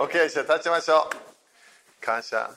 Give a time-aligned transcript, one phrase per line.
[0.00, 2.06] OK、じゃあ立ちましょう。
[2.06, 2.48] 感謝。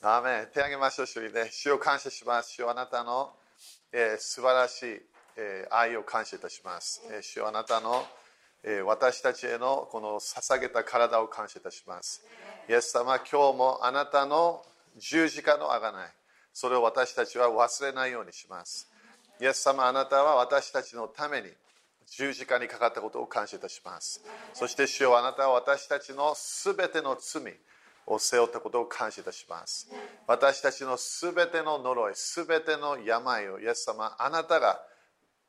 [0.00, 1.48] アーメン手挙げましょう、主にね。
[1.50, 2.52] 主を感謝します。
[2.52, 3.32] 主をあなたの、
[3.92, 5.02] えー、素晴らしい、
[5.36, 7.02] えー、愛を感謝いたします。
[7.10, 8.06] えー、主をあなたの、
[8.62, 12.24] えー、私たちへのこの捧げた体を感謝いたします。
[12.68, 14.64] イエス様、今日もあなたの
[14.98, 16.12] 十字架のあがない。
[16.52, 18.88] それを私たちは忘れないようにします。
[19.40, 21.48] イエス様、あなたは私たちのために
[22.16, 24.22] 十字架にかかったことを感謝いたします。
[24.52, 27.42] そして主よあなたは私たちのすべての罪
[28.06, 29.88] を背負ったことを感謝いたします。
[30.26, 34.80] 私たちのすべての呪い、すべての病をイエス様、あなたが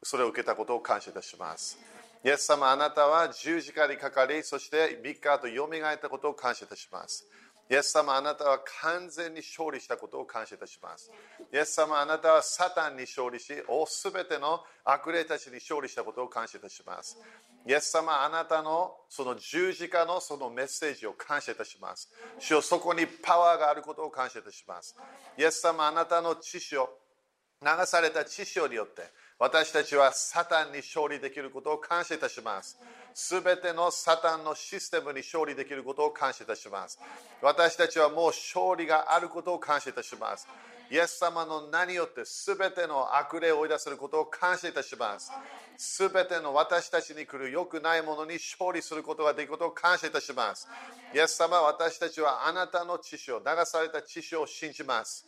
[0.02, 1.78] それを受けたことを感謝いたします。
[2.24, 7.28] イエス様、あなたは十字架にかかり、そして3日後よみがえったことを感謝いたします。
[7.70, 11.12] イエス様あなたは完全に勝利したことを感謝いたします。
[11.52, 13.54] イエス様あなたはサタンに勝利し、
[13.88, 17.18] すべての悪霊たちに勝利したことを感謝いたします。
[17.66, 22.12] イエス様あなたのその十字架のそのメッセージを感謝いたします。
[22.38, 24.96] 主よそこにパワーがあることを感謝いたします。
[25.38, 26.90] イエス様あなたの知識を
[27.62, 29.02] 流された知識によって
[29.38, 32.80] 私たちはサタンに勝利できることを感謝いたします。
[33.14, 36.98] すべてのサタンのシステムに勝利できることを感謝いたします。
[37.42, 40.48] 私たちはもう勝利があることを感謝いたします。
[40.90, 45.32] イエス様の名によってすべての悪霊を追い出せることを感謝いたします。
[45.78, 50.68] すべての私たちに来る良くないものに勝利することができることを感謝いたします。
[51.14, 55.28] イエス様、私たちはあなたの知識を、流された知識を信じます。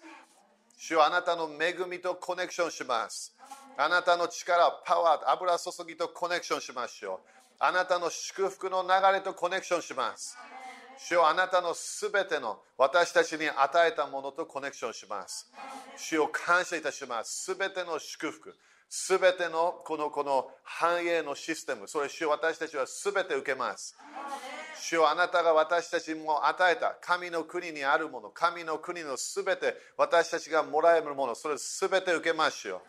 [0.78, 3.36] 主はあなたの恵みとコネクションします。
[3.78, 7.30] あなたの力、パワー、油注ぎとコネクションしましょう。
[7.60, 10.36] あなたの祝福の流れとコネクションします。
[10.98, 15.52] 主よあなたのすべての私たちに与えたものとコネクションします。
[15.96, 17.46] 主を感謝いたします。
[17.46, 18.56] すべての祝福、
[18.90, 23.96] すべてのこのこの繁栄のシステム、それ主よ私たちはすべて受けます。
[24.82, 32.82] 主よあなたが私たちにも与えた神の国にあるもの、神の国のすべて私たちがもらえるもの、それすべて受けましょう。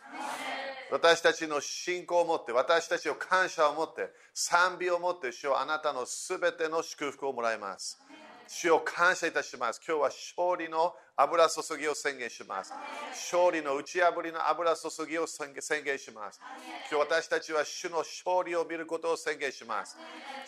[0.91, 7.99] 私たちの信仰を持って、私たちを感謝を持って、賛美を持って、主よあなたのすべての祝福をもらいます。
[8.47, 9.79] 主を感謝いたします。
[9.87, 12.73] 今日は勝利の油注ぎを宣言します。
[13.11, 15.61] 勝利の打ち破りの油注ぎを宣言
[15.99, 16.41] します。
[16.89, 19.95] 今日私たちは主の勝利を見ることを宣言します。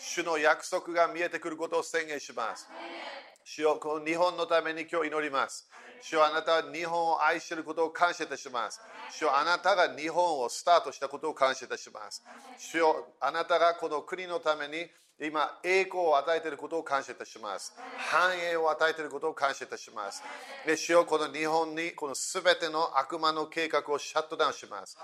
[0.00, 2.68] 主の約束が見えてくることを宣言します。
[3.44, 5.68] 主よこの日本のために今日祈ります。
[6.02, 8.80] 主よあなたは日本を愛していることを感謝いたします。
[9.10, 12.22] 主よあなたが日本をスタートしたことを感謝いたします。
[12.58, 14.90] 主よあなたがこの国のために
[15.20, 17.72] 今、栄光を与えていることを感謝いたします。
[17.96, 20.20] 繁栄を与えていることを感謝いたします。
[20.66, 24.98] で、主よこの日本にこの全ての悪魔の計画をシャットダウンします。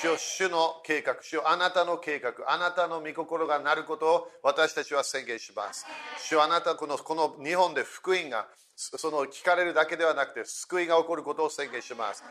[0.00, 5.84] 主よ主の計画、主よあなたの計画、あなたの御心がなることを私たちは宣言します。
[6.18, 8.48] 主よあなたこのこの日本で福音が
[8.80, 12.22] その聞かれるだけではなくて救いが起こることを宣言します。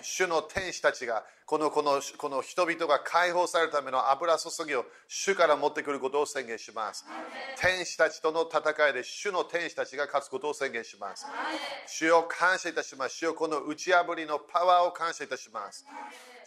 [0.00, 7.04] 主の天使たちがこのこのこの人々が解放されるための油注ぎを主から持ってくることを宣言します。
[7.58, 11.26] 天使たちとの戦いで主の天使たちが勝つことを宣言します。
[11.88, 13.16] 主を感謝いたします。
[13.16, 15.84] 主をこの打ち破りのパワーを感謝いたします。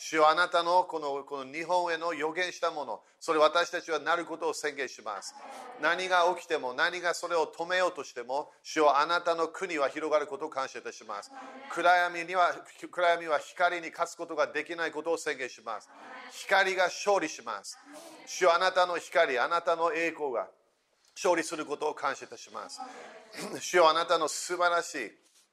[0.04, 5.36] 主よあなたのこのこの日本への予言したもの、それ私たちはなることを宣言します。
[5.80, 11.30] 何が起きても、何がそれを止めようとしても、主よあなたの国は広がることを感謝いたします。
[11.70, 12.52] 暗闇には
[12.90, 15.88] 暗闇は光に勝つことができないことを宣言します。
[16.32, 17.78] 光が勝利します。
[18.26, 20.48] 主よあなたの光、あなたの栄光が
[21.16, 22.82] 勝利することを感謝いたします。
[23.60, 25.12] 主よあなたの素晴らしい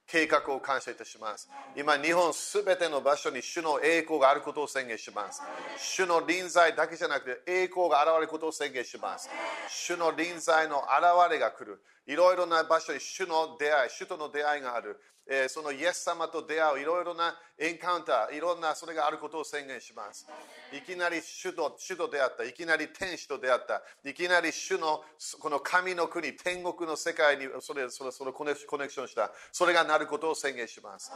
[0.09, 1.51] 計画を感謝いたします。
[1.77, 5.43] 今、日本すべての場所に主の栄光があることを宣言します。
[5.77, 9.29] 主の臨在だけじゃなくて栄光が現れることを宣言します。
[9.69, 11.83] 主の臨在の現れが来る。
[12.07, 14.99] いろいろな場所に主の出会い、主との出会いがある。
[15.31, 20.27] えー、そのイエス様と出会ういろいろなエンカウンター、いろんなそれがあることを宣言します。
[20.73, 25.03] いきなり主と主と出会った、いきなり天使と出会った、いきなり主の
[25.41, 31.11] この神の国、天国の世界にそれそれそれコネクションした、それがなることを宣言します。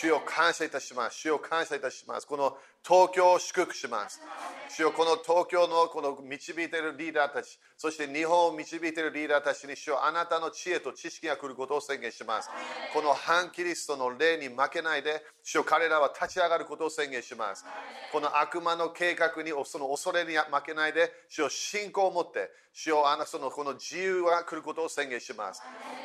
[0.00, 1.18] 主を感謝いたします。
[1.18, 2.26] 主を感謝いたします。
[2.26, 4.20] この東京を祝福します。
[4.68, 12.48] 主をこの東京のこの導いているリーダーたち、そして日本を導いているリーダーたちに主をあなたの知恵と知識が来ることを宣言します。
[12.92, 17.64] この反キリストの霊に負けないで、主を彼らは立ち上がることを宣言します。
[18.12, 25.60] この悪魔の計画に、その恐れに負けないで、主を信仰を持って、主をあなたのこの自由が来ることを宣言します。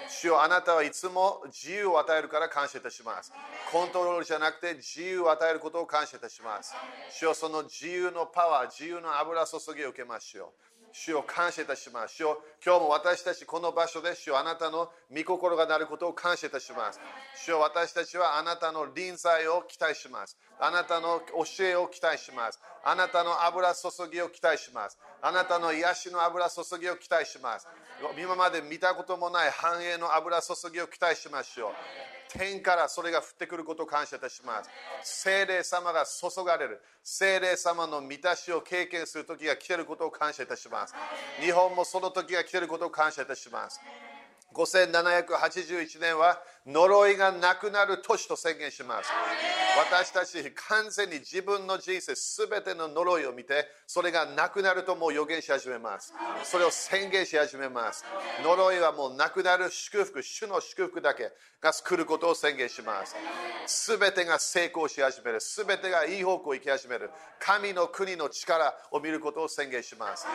[0.10, 3.32] 主をあなたはいつも自由を与えるから感謝いたします。
[3.72, 6.74] コントロールじゃなくて自由を与えることを感謝いたします。
[7.12, 10.69] 主をその自由のパワー、自由の油注ぎを受けましょう。
[10.92, 12.16] 主を感謝いたします。
[12.16, 17.00] 主を今日も私たちこの場所で主をあなたの御心がなることを感謝いたします。
[17.46, 20.38] 主を私たちはあなたの臨在を期待します。
[20.60, 22.60] あなたの教えを期待します。
[22.84, 24.98] あなたの油注ぎを期待します。
[25.22, 27.68] あなたの癒しの油注ぎを期待します。
[28.18, 32.19] 今まで見たこともない繁栄の油注ぎを期待しましょう。
[32.30, 34.70] 天からそれが降ってくることを感謝いたします。
[35.04, 36.82] 精霊様が注がれる。
[37.04, 40.94] 精霊様の満たしを経験する時が来ていることを感謝いたします。
[41.42, 43.82] 日本もその時が来ていることを感謝いたします。
[44.56, 49.10] 5781年は呪いがなくなる年と宣言します。
[49.78, 56.14] 私たち完全に自分の人生すべての呪いを見てそれがなくなるともう予言し始めます。
[56.44, 58.04] それを宣言し始めます。
[58.44, 61.32] 呪いはもうなくなる祝福主の祝福だけ
[61.62, 63.16] が来ることを宣言します。
[63.68, 65.40] すべてが成功し始める。
[65.40, 67.10] すべてがいい方向行き始める。
[67.40, 70.26] 神の国の力を見ることを宣言します。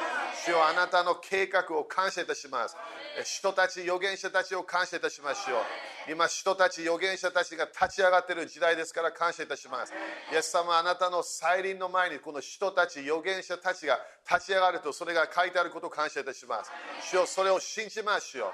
[0.44, 2.76] 主よあなたの計画を感謝いたします。
[3.25, 5.56] 人たち預言者たちを感謝いたしましょ
[6.09, 6.12] う。
[6.12, 9.93] 今人たち預言者たちが立ち上がっている時代ですから感謝いたします。
[10.33, 13.99] イエス様あなたの再臨の前にこの人たち預言者たちが
[14.31, 16.71] 立ち上がるとそれが書いてあることを感謝いたします。
[17.11, 18.53] 主よそれを信じましょう。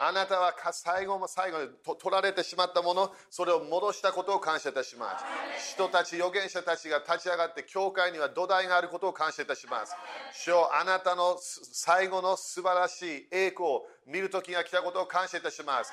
[0.00, 1.68] あなたは最後も最後に
[1.98, 5.74] 取られてしまったもの、それを戻したことを感謝いたします。
[5.74, 9.94] 人たち、預言者たちが立ち上がって、教会には土台があることを感謝いたします。
[10.32, 15.92] 主よあなたの最後の素晴らしい栄光を見る時が来たことを感謝いたします。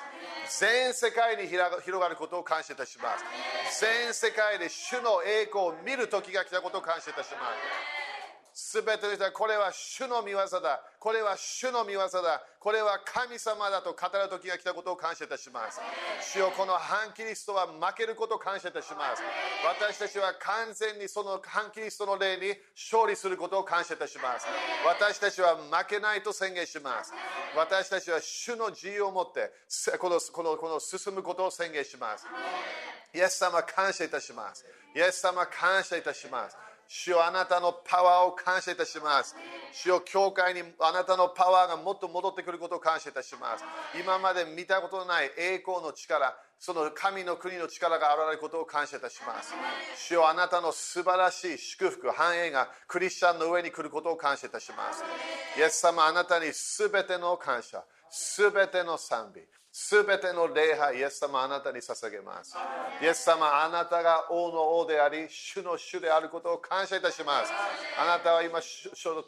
[0.60, 3.24] 全世界に広がることを感謝いたします。
[3.80, 8.01] 全世界で主の栄光を見る時が来たことを感謝いたします。
[8.54, 10.82] すべての人はこれは主の御業だ。
[10.98, 12.42] これは主の御業だ。
[12.60, 15.80] これは神様だと語る時が来たことを感謝いたします。
[16.32, 19.22] 主よこの反キリストは負けることを感謝いたします。
[19.64, 24.46] 私たちは完全にその反キリストの霊に勝利することを感謝いたします。
[24.86, 27.12] 私たちは負けないと宣言します。
[27.56, 29.50] 私たちは主の自由を持って
[29.98, 32.26] このこのこの進むことを宣言します。
[33.14, 34.64] イエス様感謝いたします。
[34.94, 36.56] イエス様感謝いたします。
[36.88, 39.34] 主よあなたのパワーを感謝いたします。
[39.72, 43.64] 主よ教会にあなたのパワーがもっと戻ってくることを感謝いたします。
[43.98, 49.54] 今まで見たことのない栄光の力、その神の国の力が現れることを感謝いたします。
[49.96, 55.02] 主よあなたの素晴らしい祝福、繁栄がクリスチャンの上に来ることを感謝いたします。
[55.58, 59.40] イエス様あなたにすべての感謝、すべての賛美、
[59.74, 62.54] すべての礼拝、イエス様あなたに捧げます。
[63.00, 67.50] イエス様あなたが王の王であり、主の主であることを感謝いたします。
[67.98, 68.60] あなたは今、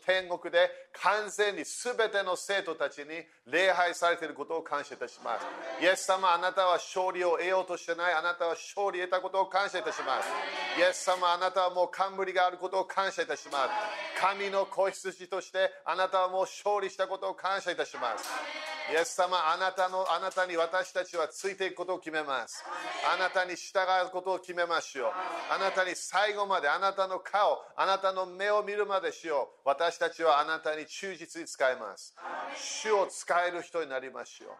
[0.04, 5.46] 天国で完全にすべての生徒たちに礼拝されていることを感謝いたします。
[5.82, 8.12] イエス様あなたは勝利を得ようとしてない。
[8.12, 10.28] あなたは勝利を得たことを感謝いたします。
[10.78, 14.20] イエス様あなたはもう冠があることを感謝いたします。
[14.20, 18.28] 神の子羊としてあなたはもう勝利したことを感謝いたします。
[18.92, 22.64] イエス様あなたのあなたたに私たちはついていくことを決めます。
[23.12, 25.12] あなたに従うことを決めましょう。
[25.50, 29.68] あなたに最後まであなたの顔あなたの目を見るまでしよう。
[29.68, 32.14] 私たちはあなたに忠実に使います。
[32.56, 34.50] 主を使える人になりましょう。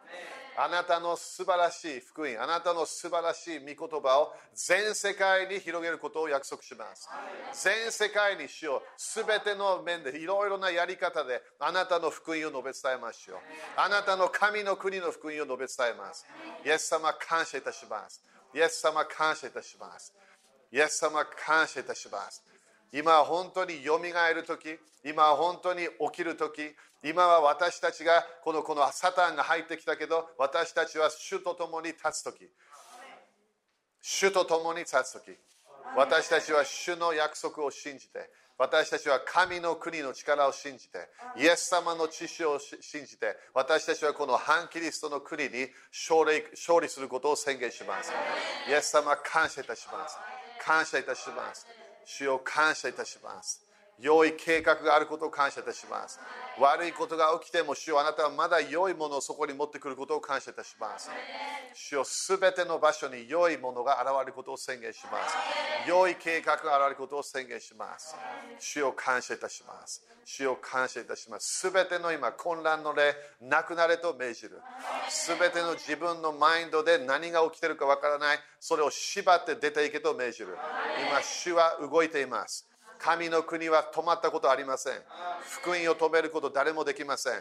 [0.57, 7.09] あなたの素晴らしい福音あなたの素晴らしい御言葉を全世界に広げることを約束します。
[7.53, 8.83] 全世界にしよう。
[8.97, 13.37] 全ての面でいろいろなやり方であなたの福音を述べ伝えましょう。
[13.77, 16.27] あなたの神の国の福音を述べ伝えます。
[16.65, 18.23] イエス様感謝いたします。
[18.55, 20.15] イエス様感謝いたします。
[20.73, 22.43] イエス様感謝いたします。
[22.93, 26.61] 今本当によみがえるとき、今本当に起きるとき、
[27.03, 32.49] 今は私たちがこのこのサタンが入ってきたけど、私たちは主と共に立つとき、
[34.01, 35.37] 主と共に立つとき、
[35.97, 45.51] 私たちは主の約束を信じて、私たちは神の国の力を信じて、イエス様の知識を信じて、私たちはこの反キリストの国に
[45.93, 48.13] 勝利勝利することを宣言します。
[48.69, 50.17] イエス様、感謝いたします。
[50.65, 51.67] 感謝いたします。
[52.05, 53.64] 主を感謝いたします。
[54.01, 56.19] 良い計画があることを感謝いたします。
[56.59, 61.11] 悪いことが起きても、主よあなたはまだ良いものをそこに持ってくることを感謝いたします。
[61.75, 65.37] 主よすべての場所に良いものが現れることを宣言します。
[65.89, 68.17] 良い計画が現れることを宣言します。
[68.59, 70.03] 主を感謝いたします。
[70.25, 71.61] 主を感謝いたします。
[71.61, 74.61] すべての今、混乱の霊、なくなれと命じる。
[75.09, 80.57] すべての自分のマインドで何が起きているかわからない、それを縛って出ていけと命じる。
[81.09, 82.69] 今、主は動いています。
[83.05, 84.95] 神の国は止まったことありません。
[85.61, 87.33] 福音を止めること誰もできません。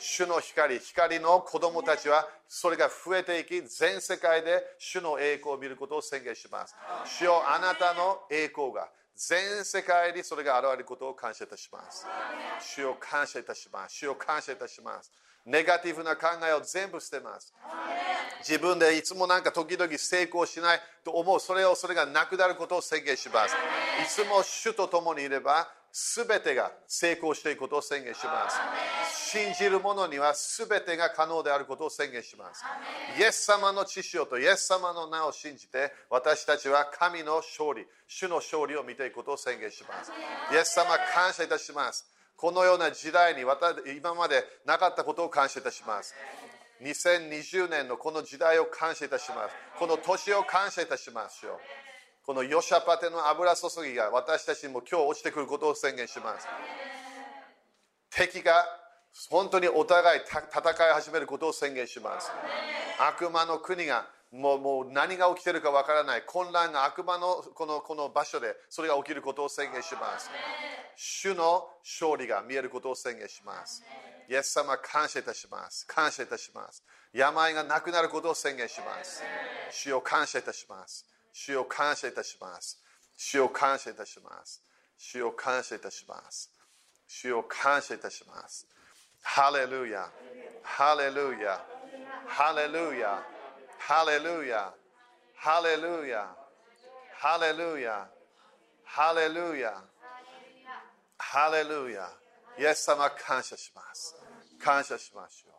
[0.00, 6.74] 主の光、光の子供たちはそれが増えていき、全世界で主の栄光を見ることを宣言します。
[7.04, 12.04] 主よあなたの栄光が全世界にそれが現れることを感謝いたします。
[12.60, 13.94] 主を感謝いたします。
[13.94, 15.12] 主を感謝いたします。
[15.46, 17.54] ネガティブな考えを全部捨てます。
[18.40, 23.54] 自分でいつもなんか時々成功しないと思う、それをそれがなくなることを宣言します。
[24.02, 28.58] いつも主と共にいれば、すべてが成功していくことを宣言します。
[29.30, 32.64] 信じる者にはすべてが可能であることを宣言します。
[33.18, 40.12] イエス様の知識とイエス様の名を信じて、私たちは神の勝利、主の勝利を見ていくことを宣言します。
[40.52, 42.06] イエス様、感謝いたします。
[42.38, 43.42] このような時代に
[43.96, 46.14] 今までなかったことを感謝いたします。
[46.80, 49.54] 2020年のこの時代を感謝いたします。
[49.76, 51.58] この年を感謝いたしますよ。
[52.24, 56.46] このヨシャパテの油注ぎが私たちにも今日落ちてくることを宣言します。
[58.10, 58.64] 敵が
[59.30, 62.30] 本当にお互い戦い始めることを宣言します。
[63.00, 70.30] 悪魔の国がもうもう何が起きてるかわからない混乱が悪魔のこのこの場所でそれが起きることを宣言します。
[70.96, 73.82] 主の勝利が見えることを宣言します。
[74.28, 75.86] イエス様感謝いたします。
[75.86, 76.82] 感謝いたします。
[77.12, 79.22] 病がなくなることを宣言します。
[79.70, 81.06] 主を感謝いたします。
[81.32, 82.78] 主を感謝いたします。
[83.16, 84.62] 主を感謝いたします。
[84.98, 86.50] 主を感謝いたします。
[87.06, 88.66] 主を感謝いたします。
[89.22, 90.10] ハレルヤ。
[90.62, 91.64] ハレルヤ。
[92.26, 93.37] ハレルヤ。
[93.78, 94.72] ハレルヤ。
[95.36, 96.26] ハレルヤ。
[97.14, 98.08] ハレルヤ。
[98.84, 99.82] ハレルヤ。
[101.18, 102.10] ハレルヤ。
[102.58, 104.16] イエス様感謝します。
[104.58, 105.52] 感謝しましょう。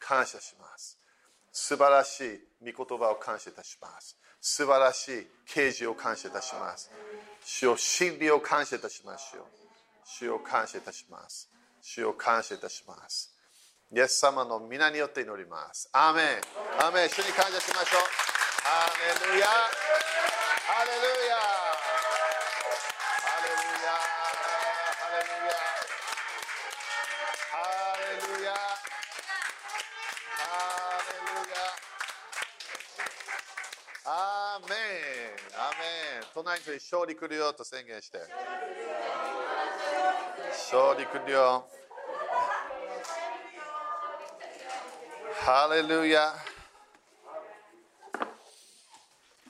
[0.00, 0.98] 感謝します。
[1.52, 2.20] 素晴らし
[2.62, 4.16] い御言葉を感謝いたします。
[4.40, 6.90] 素晴らしい啓示を感謝いたします。
[7.44, 9.44] 主を真理を感謝いたしましょう。
[10.04, 11.50] 主を感謝いたします。
[11.82, 13.35] 主を感謝いたします。
[13.94, 15.88] イエス様の皆によって祈ります。
[15.92, 16.24] アーメン。
[16.82, 17.08] アーメン。
[17.08, 18.00] 主に感謝しましょう。
[18.66, 19.46] ハレルヤ。
[19.46, 20.98] ハレル
[21.30, 21.38] ヤ。
[21.38, 21.46] ハ
[23.46, 23.54] レル
[23.86, 23.94] ヤ。
[23.94, 25.54] ハレルヤ。
[27.54, 27.62] ハ
[28.02, 28.50] レルヤ。
[28.50, 28.58] ハ
[31.06, 31.62] レルヤ。
[34.04, 35.38] アーメン。
[35.54, 36.26] アーメン。
[36.34, 38.18] 隣に勝利来るよと宣言して。
[40.50, 41.68] 勝利来るよ。
[45.46, 46.34] ハレルヤ。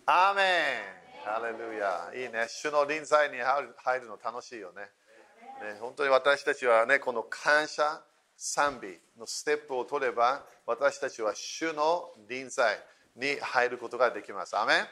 [0.04, 1.24] アーメン。
[1.24, 2.12] ハレルヤ。
[2.14, 2.44] いいね。
[2.48, 4.82] 主の臨在に入るの楽しいよね。
[4.82, 8.02] ね本当に私たちはね、この感謝、
[8.36, 8.88] 賛美
[9.18, 12.78] のステップを取れば、私たちは主の臨在
[13.16, 14.54] に入ることができます。
[14.54, 14.86] アメン。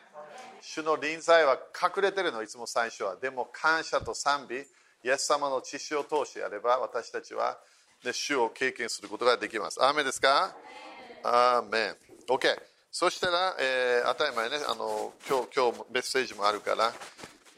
[0.63, 3.17] 主の臨在は隠れてるの、いつも最初は。
[3.17, 7.59] でも感謝と賛美、イエス様の知識を通してやれば、私たちは、
[8.07, 9.85] ね、主を経験することができます。
[9.85, 10.57] アメですか？
[11.25, 11.97] アーメン。
[12.29, 12.55] OK。
[12.93, 16.93] そしたら、えー、当たり前ね、あの今日今日メッセージもあるから、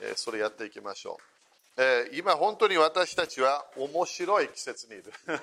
[0.01, 1.19] えー、それやっていきましょ
[1.77, 1.83] う。
[1.83, 5.13] えー、今、本当に私たちは面白い季節にいる。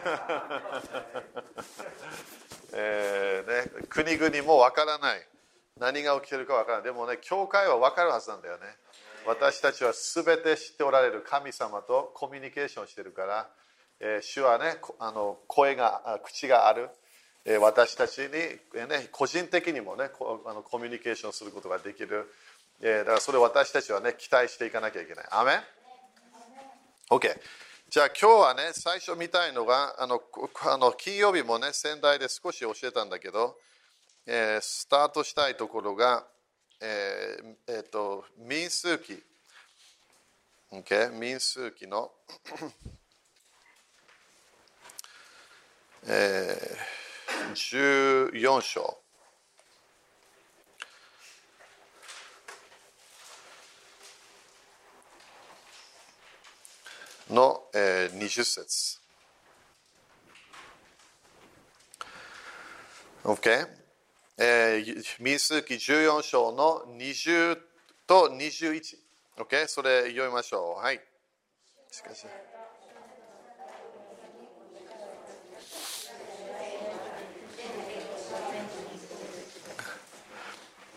[2.72, 5.28] えーね、国々もわからない。
[5.78, 6.86] 何が起きてるかわからない。
[6.86, 8.64] でもね、教会はわかるはずなんだよね。
[9.26, 13.50] 私たちは全て知っておられる神様とコミュニケーションしてるから、
[14.00, 16.90] えー、主はね、あの声が、口がある。
[17.60, 20.10] 私たちに、ね、個人的にもね
[20.46, 22.32] あのコミュニケーションすることができる。
[22.82, 25.26] え、だからそれを私たちはね、期待していかなきゃいけない。
[25.32, 25.60] アメン
[27.10, 27.40] ?OK。
[27.90, 30.22] じゃあ今日はね、最初見たいのが、あの
[30.66, 33.58] あの金曜日もね、仙台で少し教えたんだけど、
[34.26, 36.26] えー、スタートしたいところが、
[36.82, 39.22] えーえー、と民数記、
[40.72, 41.12] okay?
[41.12, 42.12] 民数記の、
[46.08, 46.83] えー、
[47.54, 48.98] 14章
[57.30, 59.00] の、えー、20節
[63.24, 63.68] OK?
[64.38, 67.58] えー、民数記14章の20
[68.06, 68.98] と21。
[69.38, 69.68] OK?
[69.68, 70.84] それ読みましょう。
[70.84, 71.00] はい。
[71.92, 72.26] しかし。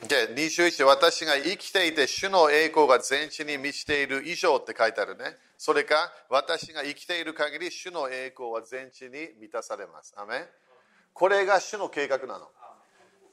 [0.06, 5.36] で21私が生きていて主の栄光が全地に満ちている以上って書いてあるね。
[5.58, 9.10] それか私が生きている限り主の栄光は全地に
[9.40, 10.14] 満たされます。
[10.16, 10.46] アメ
[11.12, 12.50] これが主の計画なの。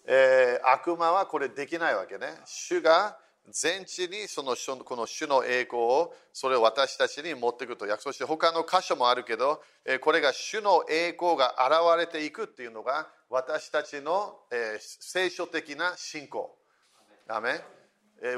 [0.05, 2.27] えー、悪魔はこれできないわけね。
[2.45, 3.17] 主が
[3.49, 9.61] 全地にそのこの主の栄光をそれを私たちに持っていくと約束して他の箇所もあるけど、
[10.01, 14.39] これが主の栄光が現れていくっていうのが私たちの、
[14.79, 16.55] 聖書的な信仰。
[17.27, 17.61] アメ？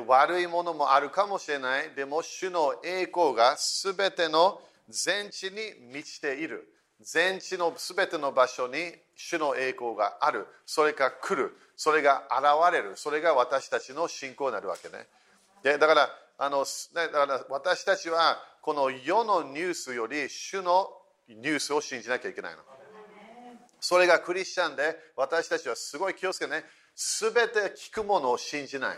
[0.07, 1.91] 悪いものもあるかもしれない。
[1.95, 6.67] でも、主の栄光がすべての全地に満ちている。
[7.01, 10.47] 全地のすべての場所に主の栄光がある。
[10.65, 11.55] それが来る。
[11.75, 12.93] それが現れる。
[12.95, 15.07] それが私たちの信仰になるわけね。
[15.61, 20.89] でだからあの、だから私たちはこの世のニュースより主の
[21.27, 22.59] ニュースを信じなきゃいけないの。
[23.79, 26.63] それがクリスチャンで私たちはすごい気をつけてね。
[26.95, 28.97] すべて聞くものを信じない。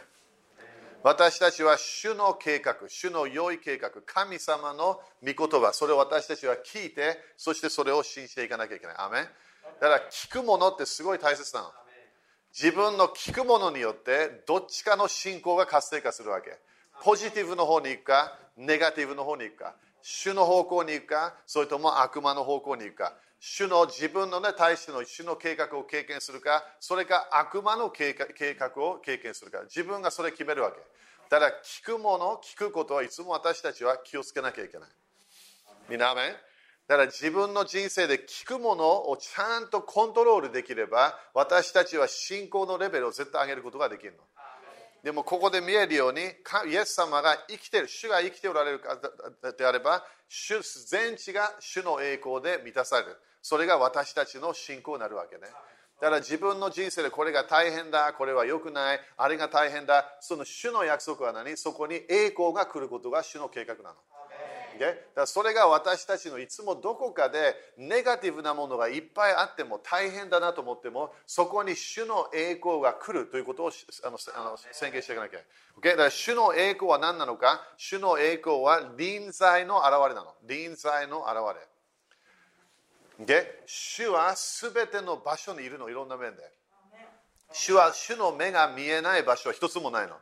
[1.03, 8.95] 私たちは主の計画、主の良い計画、神様の御言葉、それを私たちは聞いて、そしてそれを信じていかなきゃいけない。
[8.97, 9.19] アメ
[9.79, 11.71] だから聞くものってすごい大切なの。
[12.53, 16.57] 自分の聞くものによってどっちかの信仰が活性化するわけ。
[17.03, 19.75] ポジティブの方に行くか、ネガティブの方に行くか、
[20.09, 23.13] 主の方向に行くか、それとも悪魔の方向に行くか。
[23.41, 30.77] 主の自分の、ね、対しての主の計画を経験するか、それか悪魔の計画を経験するか、自分がそれ決めるわけ。
[31.29, 34.89] ただ、聞くもの、聞くことはいつも私たちは気をつけなきゃいけない。
[35.89, 36.21] みなめ
[36.87, 44.19] だから自分の人生で聞くものをちゃんとコントロールできれば、私たちは信仰のレベルを絶対上げることができるの。
[45.07, 48.81] でもここで見えるように、イエス様が生きている、主が生きておられる
[49.57, 53.15] であれば、主全地が主の栄光で満たされる。
[53.41, 55.43] それが私たちの信仰になるわけね。
[56.01, 61.55] だから自分の人生でこれが大変だ、これは良くない、あれが大変だ、その主の約束は何？
[61.55, 63.95] そこに栄光が来ることが主の計画なの。
[65.15, 73.71] だそれが私たちのいつもどこかでネガティブなものがいっぱいあっても大変だなと思ってもそこに主の栄光が来るということを
[74.03, 75.43] あのあの宣言していかなきゃい
[75.81, 75.97] けない。
[75.97, 77.61] だから主の栄光は何なのか？
[77.77, 80.33] 主の栄光は臨在の現れなの。
[80.47, 81.35] 臨在の現
[83.19, 83.25] れ。
[83.25, 86.43] で主はすべての場所にいるの、いろんな面で。
[87.51, 90.15] 主は主の目が見えない場所は一つもないの。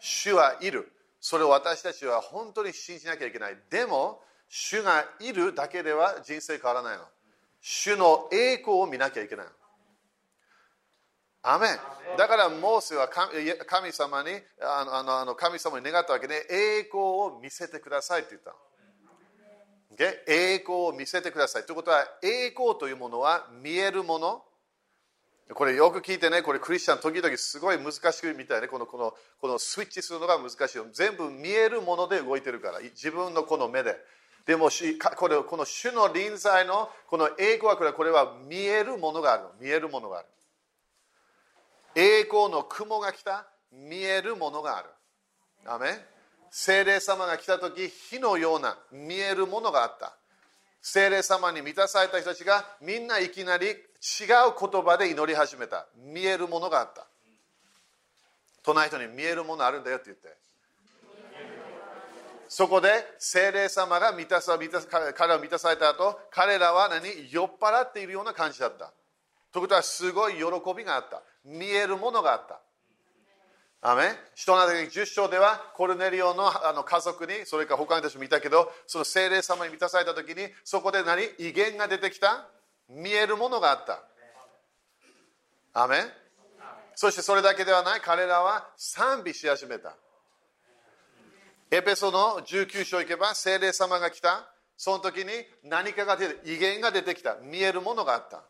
[0.00, 0.92] 主はいる。
[1.24, 3.56] それを私たちは本当に信じなきゃいけない。
[3.70, 7.04] でも、主がいるだけでは人生変わらないの。
[7.62, 9.46] 主の栄光を見なきゃいけない。
[11.40, 11.78] アメン
[12.18, 18.56] だからモーセは神様にあのあの神様に願ったわけで栄光を見せてくださいって言ったの。
[20.28, 21.62] 栄光を見せてください。
[21.64, 24.44] ということは栄光というものは見えるもの
[25.52, 30.78] これよく聞いてね、これクリスチャン時々すごい難しくみたいね、このこのこのスイッチするのが難しい。
[30.92, 33.96] 全部見えるもので動いてるから、自分のこの目で。
[34.46, 34.68] でも
[35.16, 40.28] これこの主の臨在のこの栄光はこれこれは見えるものがある見えるものがある。
[41.94, 44.88] 栄光の雲が来た、見えるものがある。
[45.66, 45.98] アメ
[46.50, 50.16] 精霊様が来た時、火のような見えるものがあった。
[50.80, 55.86] 精霊様に満たされた人たちがみんないきなり違う言葉で祈り始めた。
[55.96, 57.06] 見えるものがあった。
[58.62, 60.36] 隣人に見えるものあるんだよって言って。
[62.48, 64.80] そこで精霊様が満たさ満た
[65.14, 67.08] 彼を満たされた後彼らは何？
[67.30, 68.92] 酔っ払っているような感じだった。
[69.50, 70.42] ということはすごい喜
[70.76, 71.22] びがあった。
[71.42, 72.60] 見えるものがあった。
[73.80, 81.22] アメ人の10章ではコルネリオのあの家族にそれから他の人たちもいたけどその精霊様に満たされた時にそこで何？
[81.38, 82.46] 威厳が出てきた。
[82.88, 84.02] 見えるものがあった
[85.72, 85.96] アメ
[86.94, 89.96] そしてそれだけではない彼らは賛美し始めた
[91.70, 95.30] エペソの19章行けば精霊様が来たその時に
[95.64, 98.42] 何かが出て威厳が出てきた見えるものがあった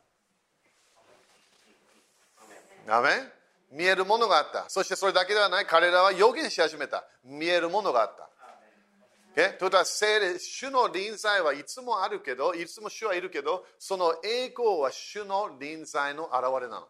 [2.88, 3.08] アメ
[3.74, 4.66] 見えるものがあった。
[4.68, 5.66] そしてそれだけではない。
[5.66, 7.04] 彼らは予言し始めた。
[7.24, 8.30] 見えるものがあった。
[9.36, 9.56] Okay?
[9.58, 16.88] とは、聖霊、主の臨在はいつもあるけど、いつも主はいるけど、その栄光は主の臨在の現れなの。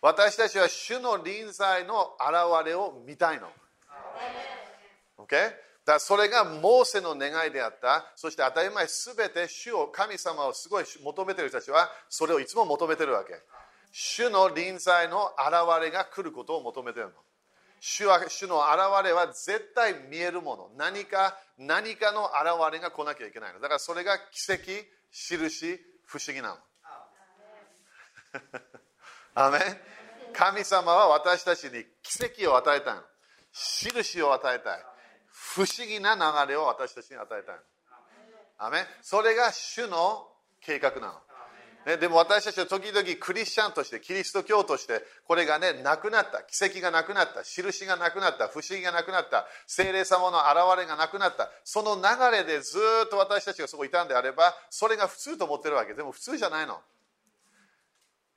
[0.00, 3.48] 私たちは主の臨在の現れを見たいの。
[5.18, 5.52] Okay?
[5.84, 8.12] だそれがモーセの願いであった。
[8.14, 13.34] そして当たり前、すべて主を、神様をすごい求めている人たちは、それをいつも求めているわけ。
[13.92, 17.14] 主の臨在の現れが来ることを求めているの。
[17.80, 20.70] 主は主の現れは絶対見えるもの。
[20.76, 23.60] 何か、何かの現れが来なきゃいけないの。
[23.60, 24.62] だからそれが奇跡、
[25.10, 26.56] 印、不思議なの。
[29.34, 29.58] アメ
[30.32, 33.02] 神様は私たちに奇跡を与えたいの。
[33.52, 34.84] 印を与えたい。
[35.28, 37.60] 不思議な流れを私たちに与えたいの。
[38.58, 40.28] アメそれが主の
[40.60, 41.14] 計画なの。
[41.86, 46.42] ね、でも私たちは時々クリスチャンとしてキリスト教としてこれがねなくなった。
[46.42, 47.42] 奇跡がなくなった。
[47.42, 48.48] 印がなくなった。
[48.48, 49.46] 不思議がなくなった。
[49.66, 51.50] 精霊様の現れがなくなった。
[51.64, 52.02] その流
[52.36, 55.94] れでずっと私たちがそこにいたんであればそれが普通と思ってるわけ。
[55.94, 56.78] でも普通じゃないの。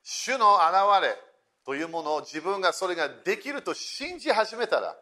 [0.03, 1.17] 主の現れ
[1.65, 4.95] というものを自分がそれができると信じ始めたら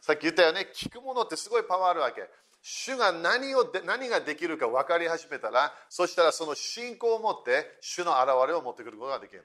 [0.00, 0.68] さっき言ったよね。
[0.72, 2.22] 聞くものってすごいパワーあるわけ。
[2.68, 9.44] 主が何を何ができるか分かり始めたらそしたらその信仰を持って主の現れを持ってくることができる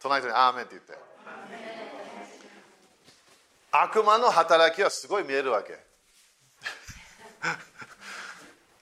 [0.00, 0.96] 隣人に「アーメン」って言って。
[3.72, 5.76] 悪魔の働きはすごい見えるわけ。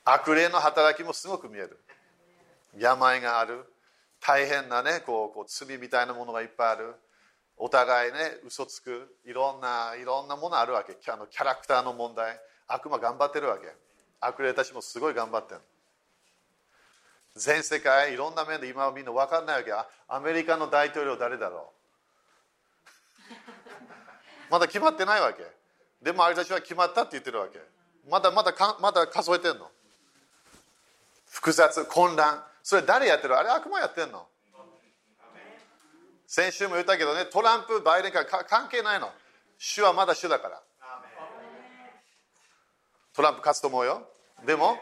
[0.04, 1.82] 悪霊の働きもすごく見える。
[2.76, 3.64] 病がある。
[4.20, 6.94] 大変なねこうこう罪みたいなものがいっぱいある。
[7.56, 10.96] お互いね嘘つくいろんないろんなものあるわけ。
[11.10, 12.38] あのキャラクターの問題。
[12.66, 13.74] 悪魔頑張ってるわけ。
[14.20, 15.60] 悪霊たちもすごい頑張ってる
[17.34, 19.72] 全世界いろんな面で今はみんな分かんないわけ。
[20.08, 21.72] アメリカの大統領誰だろ
[24.48, 24.50] う。
[24.50, 25.44] まだ決まってないわけ。
[26.00, 27.60] でもあれたちは決まったって言ってるわけ。
[28.08, 29.70] まだまだかまだ数えてんの。
[31.30, 32.44] 複雑混乱。
[32.62, 33.36] それ誰やってる？
[33.36, 34.26] あれ悪魔やってんの。
[36.34, 39.10] 先週も言ったけどねトランプバイデンから関係ないの。
[39.58, 40.62] 主はまだ主だから。
[43.12, 44.08] トランプ勝つと思うよ。
[44.46, 44.78] でも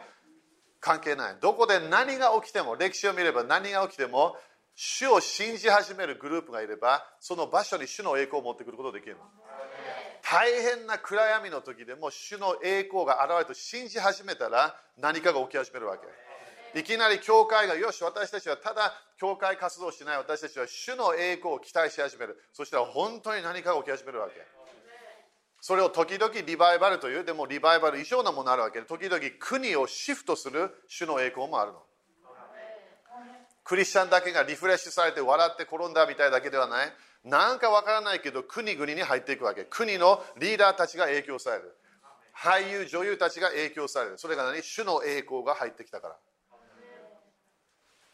[0.79, 1.37] 関係ない。
[1.41, 4.37] どこで何が起きても歴史を見れば何が起きても
[4.77, 9.23] 主を信じ始めるグループがいればその場所に主の栄光を持ってくることができるの。
[10.23, 16.07] 大変な暗闇の時でも主の栄光が現れると信じ始めたら何かが起き始めるわけ
[16.75, 20.17] いきなり教会がよし私たちはただ教会活動しない。
[20.19, 22.41] 私たちは主の栄光を期待し始める。
[22.53, 24.35] そしたら本当に何かが起き始めるわけ。
[25.61, 27.25] それを時々リバイバルという。
[27.25, 28.81] でもリバイバル以上のものあるわけ。
[28.81, 30.71] で時々国をシフトする。
[30.89, 31.83] 主の栄光もあるの。
[33.63, 36.93] クリスチャンだけがリフレッシュされて笑って転んだみたいだけではない。
[37.25, 39.67] なんかわからないけど国々に入っていくわけ。
[39.69, 41.77] 国のリーダーたちが影響される。
[42.35, 44.19] 俳優女優たちが影響される。
[44.19, 44.63] それが何？
[44.63, 46.17] 主の栄光が入ってきたから。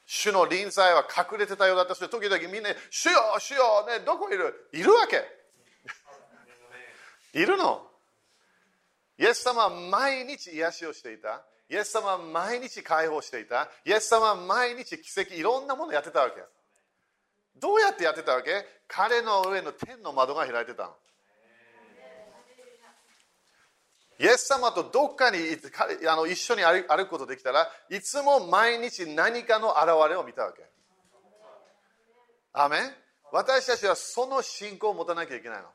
[0.07, 5.25] 主の臨在は隠れてたようだったそれ時々みんな「主よ主よ、ね、どこいる?」いるわけ
[7.35, 7.91] いるの
[9.19, 11.43] イエス様は毎日癒しをしていた。
[11.69, 13.69] イエス様は毎日解放していた。
[13.85, 16.43] イエス様は毎日奇跡、いろんなものやってたわけ。
[17.57, 18.65] どうやってやってたわけ？
[18.87, 20.97] 彼の上の天の窓が開いてたの。
[24.19, 25.39] イエス様とどっかに
[26.09, 30.65] あの一緒に歩くことできたらいつも毎日何かの現れを見たわけ。
[32.53, 32.79] アメ
[33.33, 35.67] 私たちはその信仰を持たなきゃいけないの。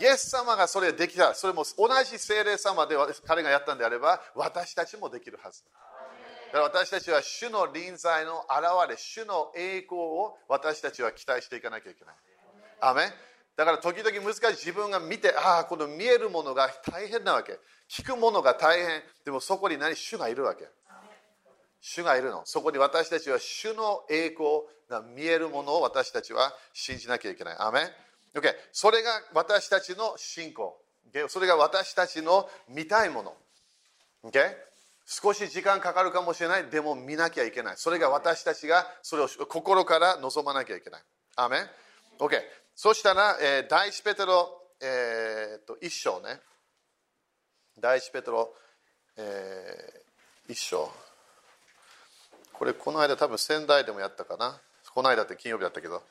[0.00, 5.62] イエス様がそれできた、それも同じ精霊様で彼がやったんであれば、私たちもできるはず。
[6.52, 12.14] だから私たちは主の臨在の現れ、主の栄光を私たちは期待していかなきゃいけない。
[12.80, 13.12] アメ
[13.56, 17.58] だから時々難しい自分が見て、ああ、この見えるものが大変なわけ。
[17.90, 19.02] 聞くものが大変。
[19.24, 20.68] でもそこに何主がいるわけ。
[21.80, 22.42] 主がいるの。
[22.46, 27.56] そこに私たちは主の栄光が見えるものを私たちは信じなきゃいけない。
[27.58, 27.80] アメ
[28.34, 30.78] Okay、それが私たちの信仰。
[31.12, 31.28] Okay?
[31.28, 33.36] それが私たちの見たいもの。
[34.24, 34.54] Okay?
[35.04, 36.64] 少し時間かかるかもしれない。
[36.64, 37.76] でも見なきゃいけない。
[37.76, 41.02] それが私たちがそれを心から望まなきゃいけない。
[41.36, 41.68] アメン
[42.18, 42.40] ?OK。
[42.74, 44.48] そしたら、えー、第一ペテロ、
[44.80, 46.40] えー、と一章ね。
[47.78, 48.52] 第一ペテロ、
[49.16, 50.90] えー、一章。
[52.52, 54.60] これこの間多分仙台でもやったかな。
[54.94, 56.02] この間って金曜日だったけど。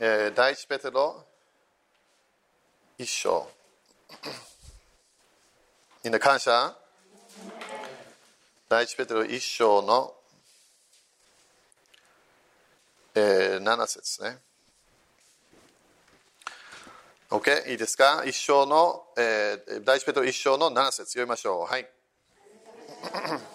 [0.00, 1.24] えー、第一ペテロ
[2.98, 3.48] 一章。
[6.04, 6.76] みんな感謝？
[8.68, 10.14] 第一ペテロ一章の、
[13.14, 14.38] えー、7節ね。
[17.32, 17.70] OK?
[17.70, 18.24] いいですか？
[18.26, 21.64] 一章の、えー、第一ペテロ一章の7節読みましょう。
[21.64, 21.88] はい。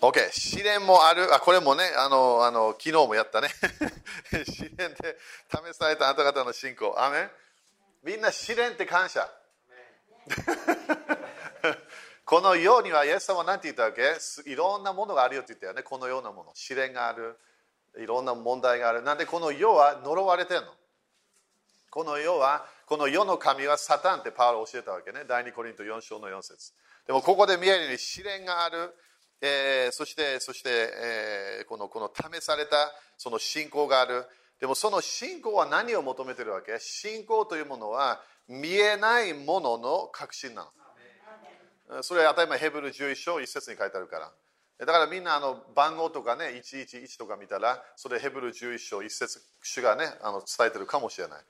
[0.00, 3.48] OK、試練もある、あこれもね、あのあの昨日もやったね。
[4.46, 5.18] 試練で
[5.50, 6.94] 試されたあなた方の信仰。
[6.96, 7.28] アメ
[8.02, 9.28] みんな試練って感謝。
[12.30, 14.02] この世には、イエス様は何て言ったわけ？
[14.48, 15.82] いろんなものがあるよって言ったよね。
[15.82, 16.52] このようなもの。
[16.54, 17.36] 試練がある。
[17.98, 19.02] いろんな問題がある。
[19.02, 20.68] なんでこの世は呪われてるの？
[21.90, 25.24] この世は、この世の神はサタンってパウロ教えたわけね。
[25.28, 26.72] 第2コリント4章の4節
[27.08, 28.94] でもここで見えるように試練がある。
[29.40, 34.24] えー、そして、そして、えー、この、この試されたその信仰がある。
[34.60, 36.78] でもその信仰は何を求めてるわけ？
[36.78, 40.68] 信仰というものは見えないものの確信なの。
[42.02, 44.32] それは当たり前ヘブル11章1節に書いてあるから。
[44.78, 51.40] だからみんなあの番号とかね、111とか見たら、それヘブル11章1節主がね、あの伝えてるかもしれない。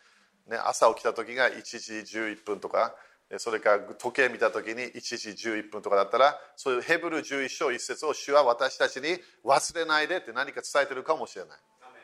[0.51, 2.95] ね、朝起きた時が1時11分とか
[3.39, 11.59] それから時計見た時に1時11分とかだったらそういうヘブル11章1節を主は私たちに忘れないでって何か伝えてるかもしれない、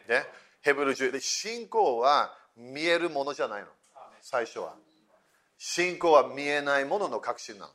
[0.09, 0.25] ね、
[0.63, 3.67] ヘブル10信仰は見えるものじゃないの。
[4.23, 4.75] 最初は。
[5.59, 7.73] 信仰は見えないものの確信なの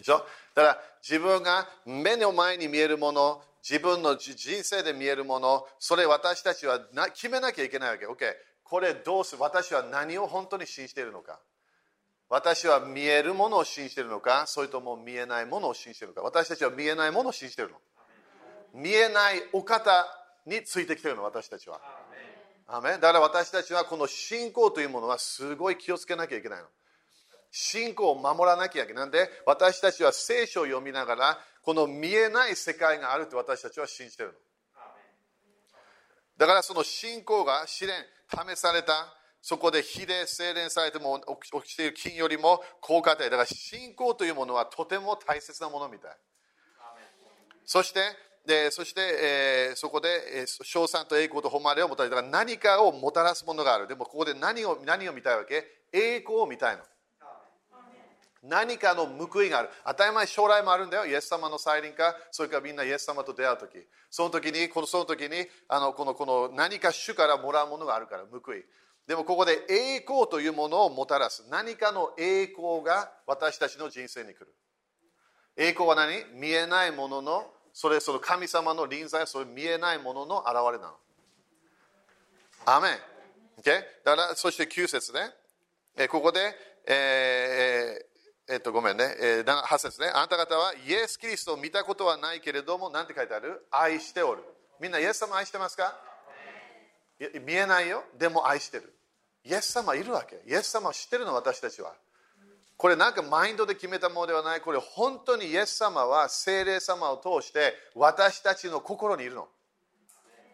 [0.00, 0.24] でしょ？
[0.54, 6.80] だから自分が目の前に見えるもの自分の人生で見えるものそれ私たちは
[7.14, 8.06] 決めなきゃいけないわけ。
[8.06, 8.32] OK
[8.64, 11.38] これどうする私は何を本当に信じているのか。
[12.28, 14.44] 私は見えるものを信じているのか？
[14.46, 16.22] それとも見えないものを信じているのか？
[16.22, 17.78] 私たちは見えないものを信じているの。
[18.72, 20.06] 見えないお方
[20.46, 21.80] についてきているの私たちは。
[22.68, 26.66] アメだから私たちはこの信仰というものはすごい気をつけなきゃいけないの
[27.50, 29.02] 信仰を守らなきゃいけない。
[29.02, 34.34] なんで私たちは聖書を読みながらこの見えない世界があると私たちは信じてるの。
[36.38, 37.94] だからその信仰が試練
[38.28, 39.14] 試された。
[39.42, 46.10] そこで火で精錬されても起きている金よりも効果的だから信仰というものはとても大切なものみたい。
[47.64, 48.00] そして
[48.46, 50.08] でそして、えー、そこで、
[50.40, 52.16] えー、賞賛と栄光と誉れをもたれた。
[52.16, 53.86] から何かをもたらすものがある。
[53.86, 55.64] でもここで何を何を見たいわけ？
[55.92, 56.82] 栄光を見たいの。
[58.42, 59.70] 何かの報いがある。
[59.86, 61.06] 当たり前将来もあるんだよ。
[61.06, 63.86] イエス様の再臨かそれからみんなイエス様と出会う時。
[64.08, 68.64] その時にこのその時にあのこのこの何か主からもらうものがあるから報い。
[69.06, 71.44] でもここで栄光というものをもたらす。
[71.50, 74.54] 何かの栄光が私たちの人生に来る。
[75.56, 76.24] 栄光は何？
[76.32, 80.94] 見えないもののそれその神様の臨在それ見えないものの現れなの。
[82.64, 82.92] アメン、
[83.60, 83.82] okay?
[84.04, 85.30] だからそして9節ね。
[85.96, 86.54] えここで、
[86.86, 88.09] えー
[88.50, 90.08] えっと、ごめんね、えー、8節ね。
[90.08, 93.64] あなた方はイエス・キリストを見たことはないけれども、なんて書いてある？
[93.70, 94.42] 愛しておる。
[94.80, 95.96] みんなイエス様愛してますか？
[97.46, 98.02] 見えないよ。
[98.18, 98.92] でも愛してる。
[99.44, 100.42] イエス様いるわけ。
[100.50, 101.94] イエス様を知ってるの、私たちは。
[102.76, 104.60] これなんかマインドで決めたものではない。
[104.60, 109.46] これ本当にイエス様は精霊様を通して私たちの心にいるの。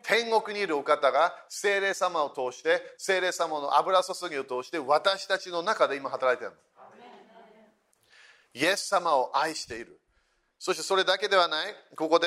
[0.02, 6.56] 天国にいるお方が精霊様を通して精霊様の油注ぎを通して私たちの中で今働いてるの。
[8.56, 10.00] イエス様を愛している。
[10.58, 11.74] そしてそれだけではない。
[11.94, 12.26] ここで、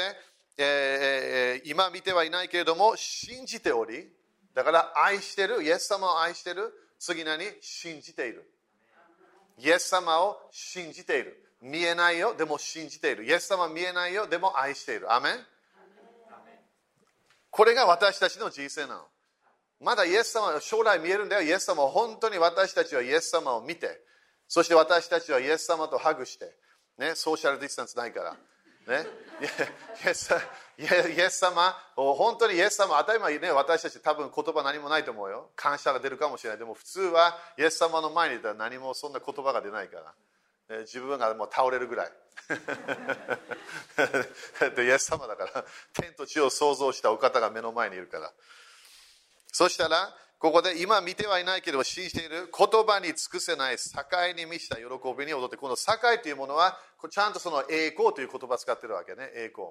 [0.57, 4.07] えー、今見てはいないけれども、信じており、
[4.53, 7.43] だから愛してる、イエス様を愛してる、次何？
[7.61, 8.47] 信じている。
[9.57, 11.43] イエス様を信じている。
[11.63, 13.25] 見えないよ、でも信じている。
[13.25, 15.11] イエス様見えないよ、でも愛している。
[15.11, 15.45] アメン？
[17.49, 19.07] これが私たちの人生なの。
[19.81, 21.41] まだイエス様、将来見えるんだよ。
[21.41, 24.07] イエス様、本当に私たちはイエス様を見て、
[24.49, 26.51] そして私たちはイエス様とハグして、
[26.97, 28.35] ね、ソーシャルディスタンスないから。
[28.87, 29.05] ね、
[29.39, 29.45] イ
[30.09, 30.33] エス
[30.79, 30.85] イ
[31.21, 35.51] エス様、本当にイエス様、当たり前ね、私たち多分言葉何もないと思うよ。
[35.55, 36.59] 感謝が出るかもしれない。
[36.59, 40.15] でも普通はイエス様の前にいたら何もそんな言葉が出ないから。
[40.77, 42.11] ね、自分がもう倒れるぐらい。
[44.75, 48.33] でイエス様だから、天と地を創造したお方が目の前にいるから。
[49.51, 53.83] そしたら、ここで今見てはいないけど信じている言葉に尽くせない境
[54.37, 54.83] に満ちた喜
[55.17, 55.83] びに踊ってこの境
[56.23, 56.79] というものは
[57.11, 59.67] ちゃんとその栄光という言葉を使ってるわけね栄光。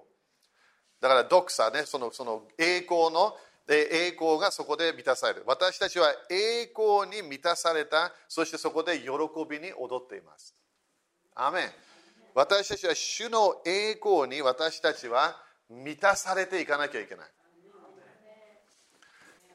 [1.00, 3.34] だからドクサねそのその栄光の
[3.66, 5.44] 栄光がそこで満たされる。
[5.46, 9.08] 私たちは栄光に満たされたそしてそこで喜
[9.48, 10.54] びに踊っています。
[11.34, 11.70] アメン。
[12.34, 15.34] 私たちは主の栄光に私たちは
[15.70, 17.26] 満たされていかなきゃいけない。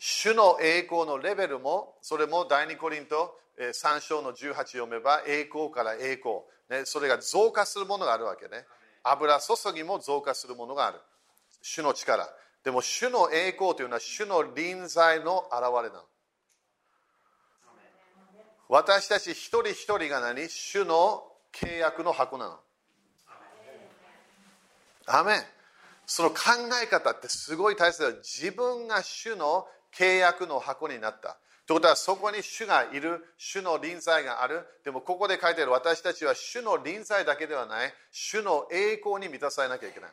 [0.06, 8.66] 主の栄光のレベルも、それも第2コリント3章の18読めば、栄光から栄光、ね、それが増加するものがあるわけね。
[9.02, 11.00] 油注ぎも増加するものがある。
[11.62, 12.28] 主の力。
[12.66, 16.04] でも、主の栄光というのは、主の臨在の現れなの。
[18.68, 20.50] 私たち一人一人が何？
[20.50, 22.60] 主の契約の箱なの。
[25.06, 25.44] アメン
[26.06, 26.36] その考
[26.84, 28.10] え方ってすごい大切だ。
[28.18, 29.66] 自分が主の
[29.98, 31.38] 契約の箱になった。
[31.66, 34.66] ということはそこに主がいる、主の臨在がある。
[34.84, 40.12] でもここで書いてある私たちは主の臨在だけではない、主の栄光に満たされなきゃいけない。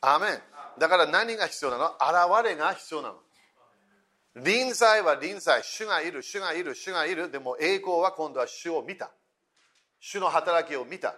[0.00, 0.42] アメン。
[0.78, 1.86] だから何が必要なの？
[1.90, 3.14] 現れが必要なの。
[4.34, 7.30] 臨在は臨在、主がいる、主がいる、主がいる。
[7.30, 9.10] でも栄光は今度は主を見た。
[10.00, 11.14] 主の働きを見た。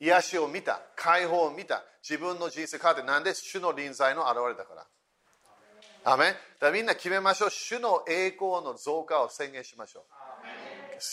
[0.00, 0.80] 癒しを見た。
[0.96, 1.84] 解放を見た。
[2.02, 4.86] 自分の人生変わって、なんで主の臨在の現れだから。
[6.04, 7.50] アメだみんな決めましょう。
[7.50, 10.02] 主の栄光の増加を宣言しましょう。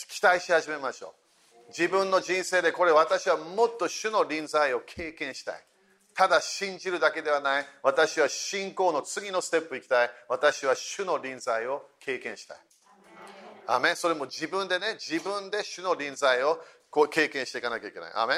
[0.08, 1.14] 期待し始めましょ
[1.68, 1.68] う。
[1.68, 5.64] 自分の人生でこれ私はもっと主の臨在を経験したい。
[6.16, 12.56] ただ信じるだけではない私は信仰の次のステップ行きたい私は主の臨在を経験したい
[13.66, 18.36] アメそれも自分でね自分で主の臨在をこう経験していかなきゃいけないアメ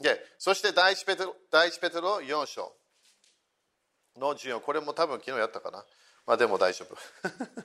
[0.00, 2.72] でそして第一ペテロ第一ペテロ4章
[4.18, 5.84] の14これも多分昨日やったかな
[6.26, 6.96] まあでも大丈夫、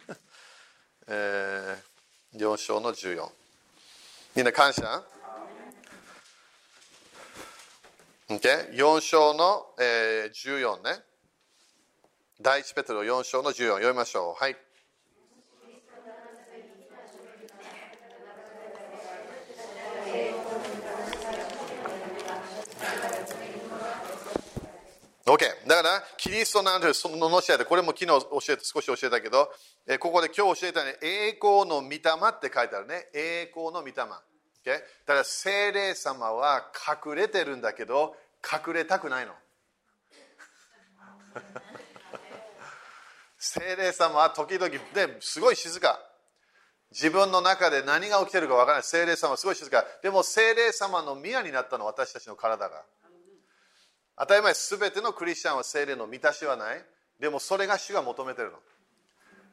[1.08, 3.30] えー、4章の14
[4.36, 5.04] みんな感謝
[8.30, 8.74] ？Okay?
[8.74, 11.04] 4章の、えー、14ね。
[12.42, 14.42] 第一ペテロ4章の14読みましょう。
[14.42, 14.58] はい。
[25.26, 25.68] OK。
[25.68, 29.50] だから、キリストなんてそのの教えて、これも昨日教えて、少し教えたけど、
[29.88, 33.08] えここで今日教えたね、栄光の御霊って書いてあるね。
[33.14, 33.94] 栄光の御霊。
[34.64, 34.80] Okay?
[35.06, 36.72] だから精霊様は
[37.06, 39.34] 隠れてるんだけど隠れたくないの
[43.38, 44.80] 精霊様は時々で
[45.20, 46.00] すごい静か
[46.92, 52.86] 自分の中で何が起きてるか分からない精霊様はすごい静かでも精霊様の宮になったのは私たちの体が
[54.18, 56.86] 当たり前全てのクリスチャンは精霊の満たしはない。
[57.20, 58.58] でもそれが主が求めてるの。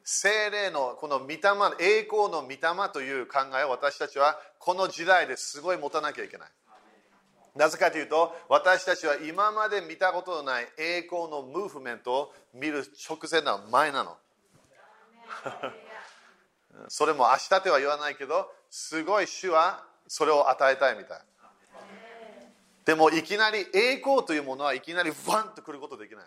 [0.04, 1.36] 精霊のこの御霊
[1.78, 2.58] 栄光の御霊
[2.92, 6.48] という考えを私たちはこの時代ですごい持たなきゃいけない。
[7.56, 13.60] なぜかというと私たちは今まで見たことのない栄光のムーブメントを見る直前の。
[13.70, 14.16] 前なの。
[16.88, 21.20] それも明日とは言わないけどすごい主はそれを与えたいみたい。
[22.90, 26.24] でもいきなり栄光というものはいきなりワンと来ることできない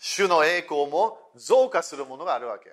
[0.00, 2.72] 主の栄光も増加するものがあるわけ。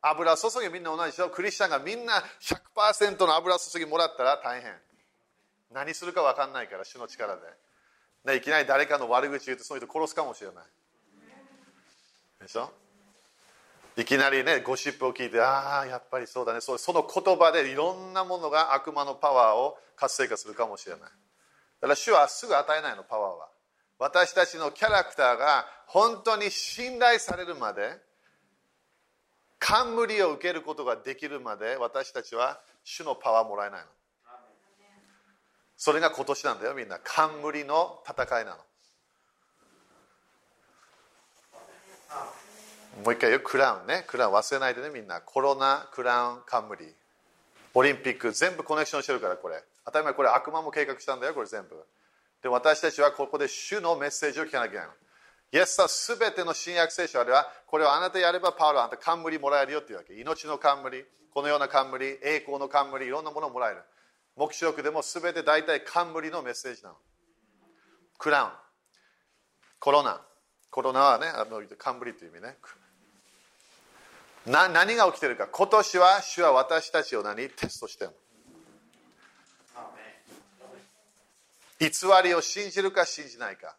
[0.00, 1.30] 油注ぎみんな同じでしょ？
[1.30, 4.70] クリスチャンがみんな100%の油注ぎもらったら大変。
[5.72, 7.40] 何するか分かんないから、主の力で。
[8.24, 10.64] ね、いきなり誰かの悪口言うとその人殺すかもしれない。
[12.40, 12.70] でしょ？
[13.96, 16.76] いきなりね、ゴシップを聞いて、ああ、やっぱりそうだねそ。
[16.78, 21.00] その言葉でいろんなものが悪魔のパワーを活性化するかもしれない。
[21.02, 23.48] だから主はすぐ与えないの、パワーは。
[23.98, 27.96] 私たちのキャラクターが本当に信頼されるまで
[29.58, 33.86] 冠を受けることができるまで私たちは主のパワーもらえないの
[35.76, 38.56] それが今年なんだよみんな冠の戦いなの
[43.02, 44.04] もう一回よクラウンね。
[44.06, 45.20] クラウン忘れないでねみんな。
[45.20, 46.94] コロナクラウン冠。
[47.74, 49.62] オリンピック全部コネクションしてるからこれ。
[49.84, 51.74] 当たり前これ悪魔も計画したんだよこれ全部。
[52.42, 54.88] で私たちはここで主のメッセージを聞かなきゃいけない
[55.52, 60.14] イエスはすべての新約聖書ではこれをあなたやればパウロあなた冠もらえるよっていうわけ。
[60.14, 63.82] 命の冠このような冠栄光の冠いろんなものをもらえる。
[64.36, 66.96] 黙示録でもすべて大体冠のメッセージなの。
[68.18, 68.50] クラウン。
[69.80, 70.20] コロナ。
[70.70, 72.56] コロナはねあの冠という意味ね。
[74.46, 75.46] な何が起きてるか。
[75.46, 77.48] 今年は主は私たちを何？
[77.48, 78.16] テストしてるの。
[81.80, 81.90] 偽
[82.22, 83.74] りを信じるか信じないか。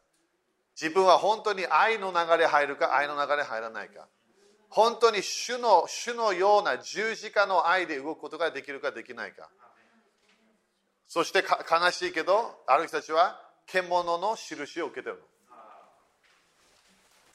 [0.80, 4.08] 自分は本当に愛の流れ入るか愛の流れ入らないか。
[4.70, 9.50] 本当に主の主のような十字架の愛で動くことができるかできないか。
[11.08, 15.22] そして悲しいけどある人たちは獣の印を受けてるの。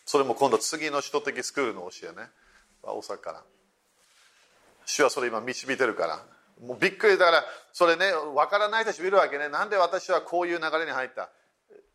[0.04, 2.28] それも今度次の首都的スクールの教えね
[2.82, 3.42] 大阪から。
[4.86, 6.24] 主はそれ今導いてるから。
[6.60, 9.48] もうびっくりだからそれね分からない人たちもいるわけね。
[9.48, 11.30] なんで私はこういう流れに入った？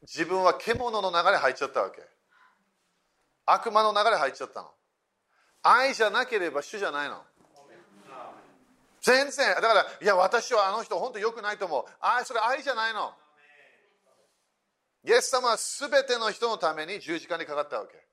[0.02, 2.02] 自分は獣の流れ入っちゃったわけ。
[3.45, 4.71] 悪魔の流れ入っちゃったの。
[5.62, 7.21] 愛じゃなければ主じゃないの。
[9.02, 9.56] 全然。
[9.56, 11.86] だからいや私はあの人本当によくないと思う。
[12.00, 13.13] あそれ愛じゃないの。
[15.04, 18.05] イエス様は全ての人のために十字架にかかったわけ。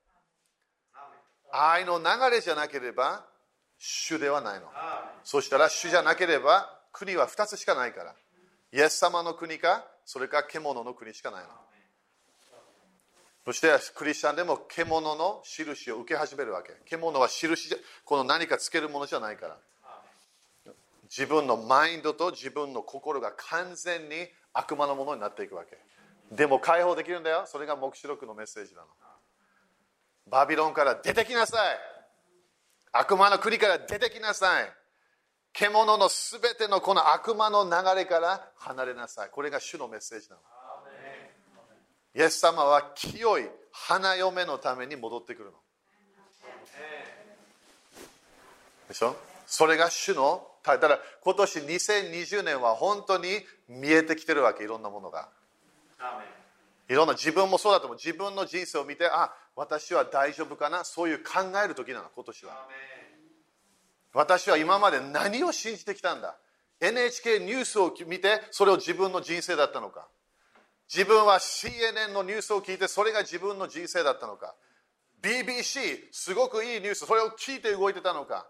[1.52, 3.24] 愛の流れじゃなければ
[3.78, 4.66] 主ではないの。
[5.24, 8.14] そしたら主じゃなければ国は2つしかないから。
[8.72, 11.48] イエス様の国か、それか獣の国しかないの。
[13.44, 16.74] そしてクリスチャンでも獣の印を受け始めるわけ。
[16.86, 19.58] 獣は印じゃ、この何かつけるものじゃないから。
[21.04, 25.78] 自分のマインドと自分の心が完全に悪魔のものになっていくわけ。
[26.30, 27.44] でも解放できるんだよ。
[27.46, 28.86] それが黙示録のメッセージなの。
[30.33, 31.78] バビロンから出てきなさい。
[32.91, 34.72] 悪魔の国から出てきなさい。
[35.53, 39.28] 獣のすべてのこの悪魔の流れから離れなさい。
[39.30, 40.43] これが主のメッセージなの。
[42.14, 45.59] イエス様は清い花嫁のために戻ってくるの。
[48.89, 49.14] でしょ？
[49.47, 55.28] それが主の、だから今年2020年は本当に見えてきてるわけ、いろんなものが。
[56.93, 57.97] いろんな自分もそうだと思う。
[57.97, 60.84] 自分の人生を見てあ私は大丈夫かな？
[60.84, 62.68] そういう考える時なの今年は。
[64.12, 66.36] 私は今まで何を信じてきたんだ
[66.80, 70.07] ？NHK ニュースを見てそれを自分の人生だったのか？
[70.93, 74.55] 自分は CNN のニュースを聞いてそれが自分の人生だったのか
[75.22, 78.47] ？BBC すごくいいニュースそれを聞いて動いてたのか？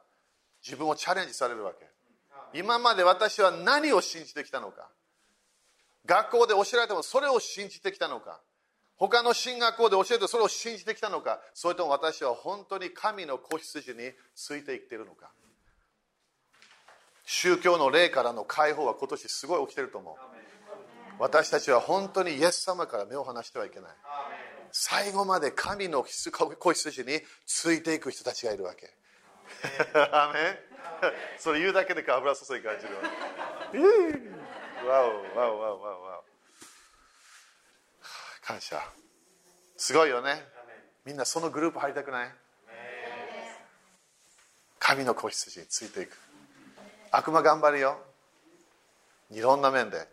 [0.67, 1.87] 自分をチャレンジされるわけ。
[2.59, 4.89] 今まで私は何を信じてきたのか？
[6.07, 8.41] 学校で教えられてもそれを信じてきたのか？
[8.97, 11.41] 他の進学校で教えてそれを信じてきたのか？
[11.55, 15.31] それとも私は本当に神の子羊についていっているのか？
[17.25, 20.17] 宗教の霊からの解放は今年すごい起きてると思う。
[21.19, 23.91] 私たちは本当にイエス様から目を離してはいけない。
[24.73, 28.91] 最後まで神の子羊についていく人たちがいるわけ。
[30.13, 30.59] アメ
[31.39, 33.03] それ言うだけでか油注い感じるわ
[34.87, 36.25] わおわおわおわおわお。
[38.47, 38.83] 感謝。
[39.77, 40.43] すごいよね。
[41.05, 42.31] みんなそのグループ入りたくない？
[44.79, 46.19] 神の子羊についていく。
[47.11, 47.99] 悪魔頑張るよ。
[49.31, 50.09] いろんな面で。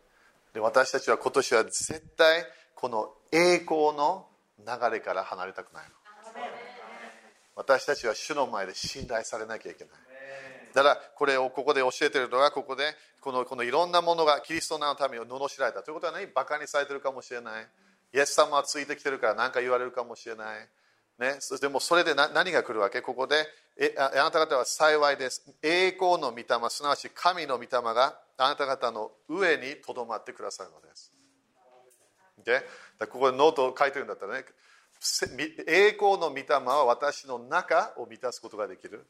[0.53, 2.43] で私たちは今年は絶対
[2.75, 4.27] この栄光の
[4.59, 5.83] 流れから離れたくない
[7.55, 9.93] 私たちは主の前で信頼されなきゃいけない。
[10.73, 12.83] だからこれをここで教えているのはここで
[13.21, 17.67] このこのいろんなものがキリストのためを罵られたということはねバカにされてるかもしれない
[18.13, 20.67] イエス様はついてきてるから何か言われるかもしれない
[21.19, 23.01] ね、でもそれで何が来るわけ？
[23.01, 23.45] ここで
[23.77, 25.53] えあなた方は幸いです。
[25.61, 31.11] 栄光の御霊、すなわち神の御霊があなた方の上にとどまってくださるのです。
[32.45, 32.63] で
[33.07, 34.45] ここでノートを書いてるんだったらね、
[35.67, 39.05] 栄光の御霊は私の中を満たすことができる。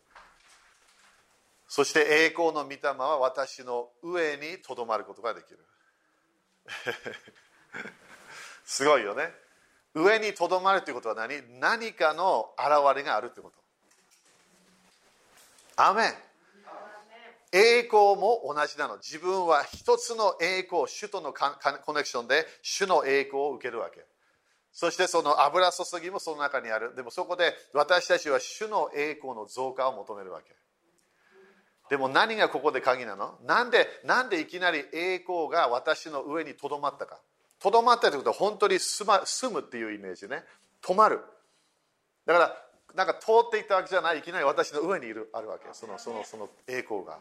[1.69, 5.59] そして栄光の御霊は私の上にとどまることができる。
[8.65, 9.31] すごいよね。
[9.93, 11.59] 上にとどまるということは何？
[11.59, 13.59] 何かの現れがあるということ。
[15.75, 16.13] アメン
[17.51, 18.97] 栄光も同じなの。
[18.97, 24.03] 自分は一つの栄光、主とのコネクションで主の栄光を受けるわけ。
[24.71, 26.95] そしてその油注ぎもその中にある。
[26.95, 30.55] でもそこで私たちは主の栄光の増加を求めるわけ。
[31.89, 33.35] でも何がここで鍵なの？
[33.45, 37.19] なんでなんでいきなり栄光が私の上にとどまったか？
[37.59, 40.43] とどまったということは本当に住,、ま、住むっていうイメージね。
[40.81, 41.19] 止まる。
[42.25, 42.55] だから
[42.95, 44.19] なんか通っていったわけじゃない。
[44.19, 45.65] いきなり私の上にいるあるわけ。
[45.73, 47.17] そのそのその栄光が。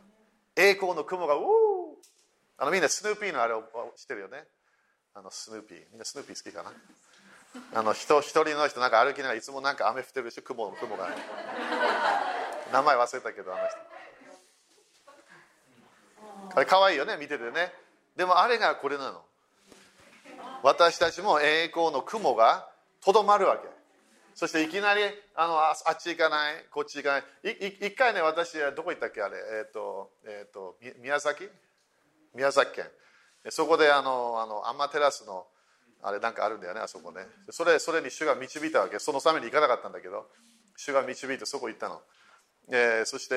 [0.54, 1.40] 栄光の雲がう
[2.58, 3.62] あのみんなスヌーピーのあれを
[3.96, 4.44] 知ってるよね？
[5.14, 5.78] あのスヌーピー。
[5.90, 6.72] みんなスヌーピー好きかな？
[7.74, 11.08] あの人一人の人なんか歩きながらいつもなんか雨降ってるし雲の雲が。
[12.72, 13.97] 名前忘れたけどあの人。
[16.58, 17.72] あれ可愛いよね見ててね。
[18.16, 19.22] でもあれがこれなの。
[20.64, 22.68] 私たちも栄光の雲が
[23.00, 23.68] とどまるわけ。
[24.34, 25.02] そしていきなり
[25.36, 27.12] あのあっち行かないこっち行か
[27.44, 27.52] ない。
[27.80, 29.36] 一回ね私どこ行ったっけあれ。
[29.36, 31.48] えっ、ー、と,、えーと、宮崎？
[32.34, 32.86] 宮崎県。
[33.50, 35.46] そこであのあのアマテラスの
[36.02, 37.20] あれなんかあるんだよねあそこね。
[37.50, 38.98] それそれに主が導いたわけ。
[38.98, 40.26] そのために行かなかったんだけど
[40.76, 42.02] 主が導いてそこ行ったの、
[42.70, 43.34] えー、そして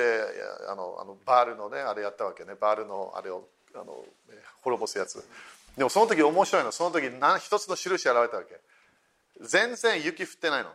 [0.68, 2.54] あのあのバールのねあれやったわけね。
[2.60, 4.04] バールのあれをあの
[4.62, 5.24] 滅ぼすやつ。
[5.76, 6.72] でもその時面白いの。
[6.72, 8.60] その時何一つの印現れたわけ。
[9.40, 10.70] 全然雪降ってないの。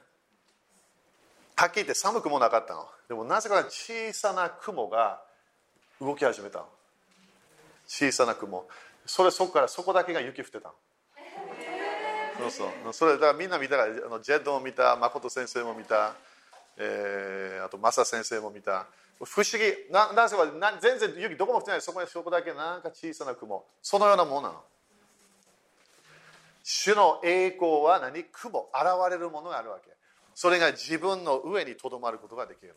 [1.56, 2.88] はっきり言って寒くもなかったの。
[3.08, 5.22] でもなぜか小さな雲が
[6.02, 6.66] 動き始めたの。
[7.88, 8.68] 小さな雲。
[9.06, 10.76] それそこからそこだけが雪降ってたの。
[12.40, 12.94] そうそう。
[12.94, 16.16] それだからみんな見たらあのジェッドも見た誠先生も見た、
[16.78, 18.88] えー、あとマサ先生も見た。
[19.24, 19.92] 不思議。
[19.92, 20.46] ななぜか
[20.80, 21.82] 全然雪どこも降ってない。
[21.82, 23.66] そこにそこだけなんか小さな雲。
[23.82, 24.64] そのようなものなの。
[26.64, 28.24] 主の栄光は何？
[28.26, 28.70] 雲。
[28.74, 29.92] 現れるものがあるわけ。
[30.36, 32.76] それが自分の上にとどまることができるの。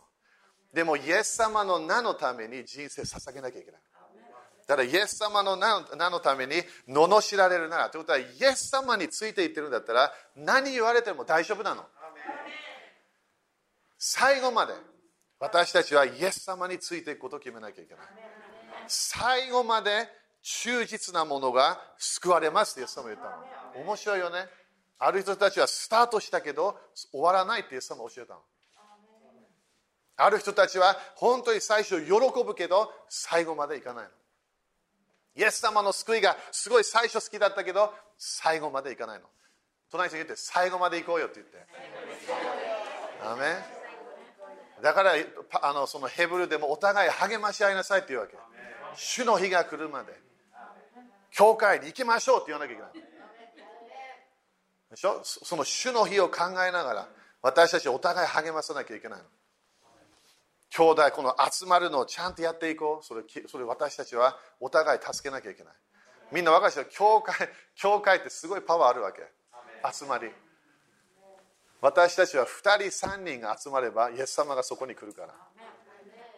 [0.72, 3.80] でもイエス様の名のために人生捧げなきゃいけない。
[4.66, 6.54] だからイエス様の名のために
[6.88, 7.90] 罵られるなら。
[7.90, 11.84] ということはイエス様についていってるんだったら何言われても大丈夫なの。
[14.02, 14.72] 最後まで
[15.38, 18.06] 私たちはイエス様についていくことを決めなきゃいけない。
[18.88, 20.08] 最後まで
[20.42, 23.24] 忠実なものが救われますってイエス様言った
[23.78, 23.84] の。
[23.84, 24.46] 面白いよね。
[24.98, 26.78] ある人たちはスタートしたけど
[27.12, 28.40] 終わらないってイエス様教えたの。
[30.16, 32.10] ある人たちは本当に最初喜
[32.44, 34.10] ぶけど最後までいかないの。
[35.36, 39.26] イエス様の救いがすごい最初好きだったけど最後までいかないの。
[39.90, 41.66] 隣に言って最後まで行こうよって言って。
[43.22, 43.79] アメ
[44.82, 45.12] だから
[45.62, 48.36] あのそのヘブルでもお互い励まし合いなさいって言うわけ。
[48.96, 50.12] 主の日が来るまで
[51.30, 52.92] 教会に行きましょうって言わなきゃいけない。
[54.90, 55.20] でしょ？
[55.22, 57.08] その主の日を考えながら
[57.42, 59.24] 私たちお互い励まさなきゃいけないの。
[60.70, 63.04] 兄弟この集まるのをちゃんとやっていこう。
[63.04, 65.74] それそれ私たちはお互い助けなきゃいけない。
[66.32, 66.88] みんな分かるでしょ？
[66.90, 67.34] 教会
[67.76, 69.20] 教会ってすごいパワーあるわけ。
[69.92, 70.30] 集まり。
[71.80, 75.34] 私たちは2人3人が集まればイエス様がそこに来るから。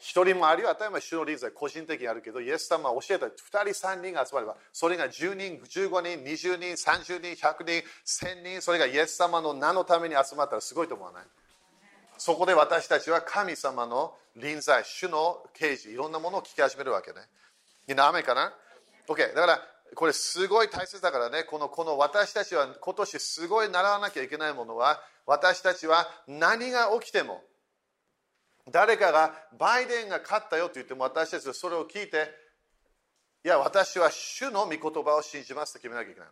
[0.03, 3.31] 1人もあるいは当たり前主のリーズは個人的にあるけどイエス様は教えた2
[3.73, 11.23] 人3人が集まればそれが10人15人20人30人100人1000人それがイエス様の名のために集まったらすごいと思わない？
[12.19, 17.19] そこで私たちは神様の臨在主の啓示いろんなものを聞き始めるわけね。
[17.87, 18.53] みんな雨かな
[19.07, 19.63] ?OK だから
[19.95, 21.45] これすごい大切だからね。
[21.45, 27.43] このこの私たちは今年すごい習わなきゃいけないものは私たちは何が起きても
[28.71, 32.31] 誰かがバイデンが勝ったよと言っても私たちはそれを聞いて
[33.45, 36.29] いや私は主の御言葉を信じますと決めなきゃいけない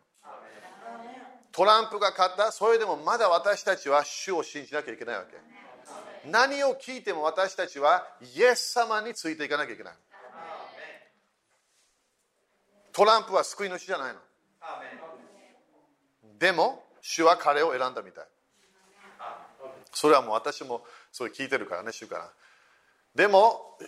[1.52, 5.36] トランプが勝ったそれでもまだ私たちは主を信じなきゃいけないわけ。
[6.30, 8.06] 何を聞いても私たちは
[8.36, 9.94] イエス様についていかなきゃいけない。
[13.00, 14.20] トランプは救い主じゃないの。
[16.38, 18.24] でも主は彼を選んだみたい。
[19.90, 22.30] それはもう私もそれ聞いてるからね主から。
[23.14, 23.78] でも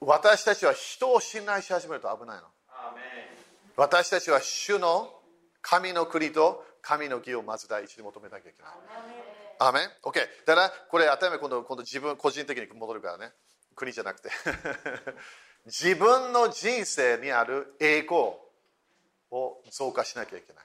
[0.00, 2.44] 私たちは人を信頼し始めると危ないの。
[3.76, 5.12] 私たちは主の
[5.60, 8.72] 神の国と神の義をまず第一に求めなきゃいけない。
[9.58, 13.30] アーメン ?OK だからこれ当たり前今度今度自分個人的に戻るからね。
[13.76, 14.30] 国じゃなくて。
[15.68, 18.32] 自分の人生にある栄光
[19.30, 20.64] を増加しなきゃいけない。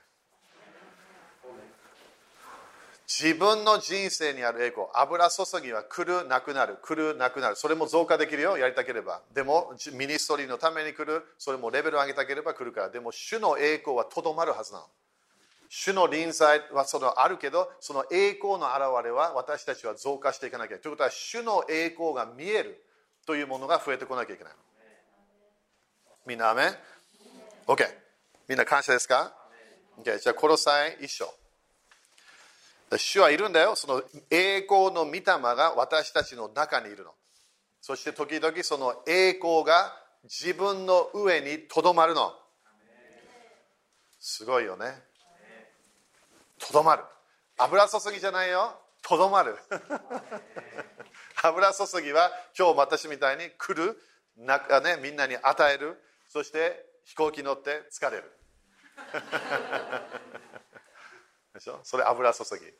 [3.05, 7.57] 自分の人生にある栄光油注ぎは来るなくなる来るなくなる。
[7.57, 9.21] それも増加できるよやりたければ。
[9.33, 11.21] でもミニストリーのために来る。
[11.37, 12.89] それもレベル上げたければ来るから。
[12.89, 14.85] でも主の栄光はとどまるはずなの。
[15.67, 20.81] 主の臨在はそのあるけどその栄光の現れは私たちは増加していかなきゃいけない。
[20.83, 22.81] ということは主の栄光が見える
[23.25, 24.59] というものが増えてこなきゃいけないの。
[26.25, 26.75] みんなアメン
[27.67, 27.85] ?OK
[28.47, 29.33] みんな感謝ですか、
[29.99, 31.33] ?OK、じゃあこの際一章
[32.97, 33.75] 主はいるんだよ。
[33.75, 37.11] その栄光の御霊が私たちの中にいるの。
[37.81, 39.93] そして時々その栄光が
[40.23, 42.33] 自分の上にとどまるの。
[44.19, 44.85] すごいよね。
[46.59, 47.03] とどまる。
[47.57, 48.79] 油注ぎじゃないよ。
[49.01, 49.57] とどまる。
[51.43, 54.01] 油注ぎは今日私みたいに来る、
[54.37, 56.01] 中ね、みんなに与える。
[56.33, 58.23] そして飛行機乗って疲れる。
[61.53, 61.79] でしょ？
[61.83, 62.73] それ油注ぎ。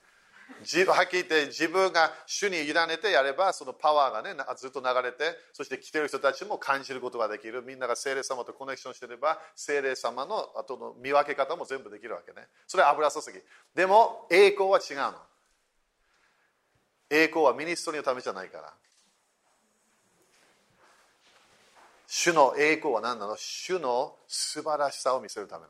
[0.87, 7.61] はっきり言って自分が主に委ねてやればそのパワーがねずっと流れてそして来てる人たちも感じることができる。
[7.61, 12.47] みんなが精霊様とコネクションしてれば精霊様の後の見分け方も全部できるわけね。
[12.65, 13.39] それは油注ぎ。
[13.75, 15.13] でも栄光は違うの。
[17.11, 18.73] 栄光は ministry のためじゃないから。
[22.15, 23.35] 主の栄光は何なの？
[23.35, 25.67] 主の素晴らしさを見せるための。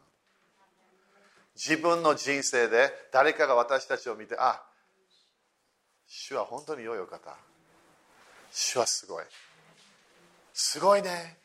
[1.55, 4.61] 自分の人生で誰かが私たちを見てあ
[6.05, 7.33] 主は本当に良いお方。
[8.51, 9.23] 主はすごい。
[10.53, 11.37] すごいね。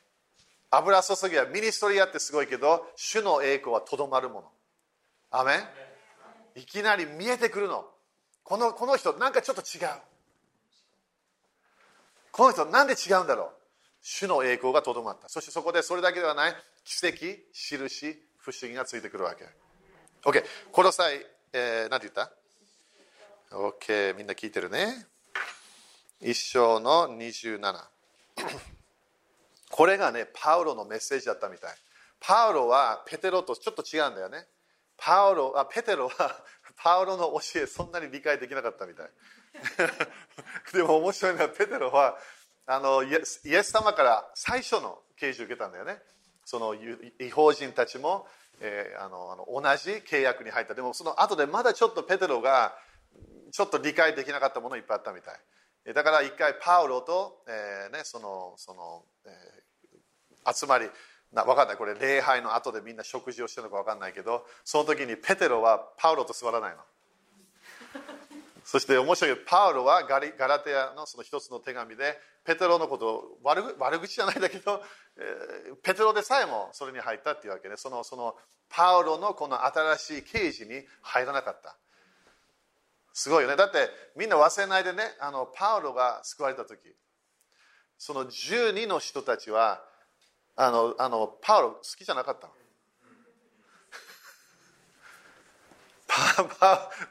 [0.73, 4.49] 油注ぎは ministry やってすごいけど主の栄光はとどまるもの。
[5.31, 5.61] アメ
[6.57, 7.85] いきなり見えてくるの。
[8.43, 9.91] このこの人なんかちょっと違う。
[12.33, 13.58] この人なんで違うんだろう？
[14.03, 15.29] 主の栄光がとどまった。
[15.29, 16.55] そしてそこでそれだけではない。
[16.85, 17.17] 奇跡
[17.53, 19.45] 印不思議がついてくるわけ。
[20.25, 22.33] OK この際、えー、何て言った
[23.55, 25.07] ?OK みんな聞いてるね。
[26.21, 27.61] 一章の27
[29.71, 31.77] これがねパウロのメッセージだったみたい。
[32.21, 34.47] パウロはペテロとちょっと違うんだよね。
[34.97, 36.45] パウロあペテロは
[36.77, 39.11] パウロの教えそんなに理解できなかったみたい。
[40.73, 42.19] でも面白いのはペテロは
[42.69, 45.99] あのイエス様から最初の啓示を受けたんだよね。
[46.45, 48.27] その違法人たちも
[48.61, 50.75] えー、あのあの同じ契約に入った。
[50.75, 52.75] でもその後でまだちょっとペテロが
[53.53, 55.95] ちょっと理解できなかったものいっぱいあったみたい。
[55.95, 60.87] だから一回パウロと、えーね、そのその、えー、集まり
[61.33, 61.77] な分かんない。
[61.77, 66.79] これ礼拝の後でみんな食事をしてるのか分かんないけどその時にペテロはパウロと座らないの。
[68.71, 74.83] そして面白いパウロはガリガラテヤのその一つの手紙でペテロのことを悪悪口じゃないんだけど、
[75.17, 78.35] えー、ペテロでさえもそれに入ったっていうわけでそのその
[78.69, 81.79] パウロのこの新しい刑事に入らなかった。
[83.15, 83.57] すごいよね。
[83.57, 83.89] だって
[84.19, 86.95] みんな忘れないでねあのパウロが救われた時。
[87.97, 89.83] その12の人たちは
[90.57, 92.53] あのあのパウロ好きじゃなかったの。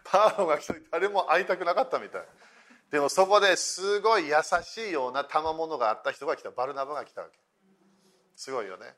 [0.03, 2.21] パウロが来た時誰も会いたくなかったみたい。
[2.91, 6.51] でもそこですごい優しいような賜物があった人が来た。
[6.51, 7.37] バルナバが来たわけ。
[8.35, 8.93] すごいよね。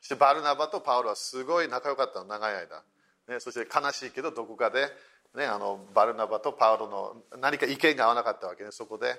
[0.00, 2.82] そしてバルナバとパウロはすごい仲良かったの長い間、
[3.28, 4.86] ね、そして悲しいけどどこかで、
[5.34, 8.70] ね、あのバルナバとパウロの何か意見が合わなかったわけね。
[8.70, 9.16] そこで、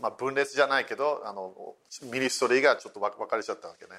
[0.00, 1.74] まあ、分裂じゃないけどあの
[2.10, 3.90] ミニストリーがちょっと分かれちゃったわけね。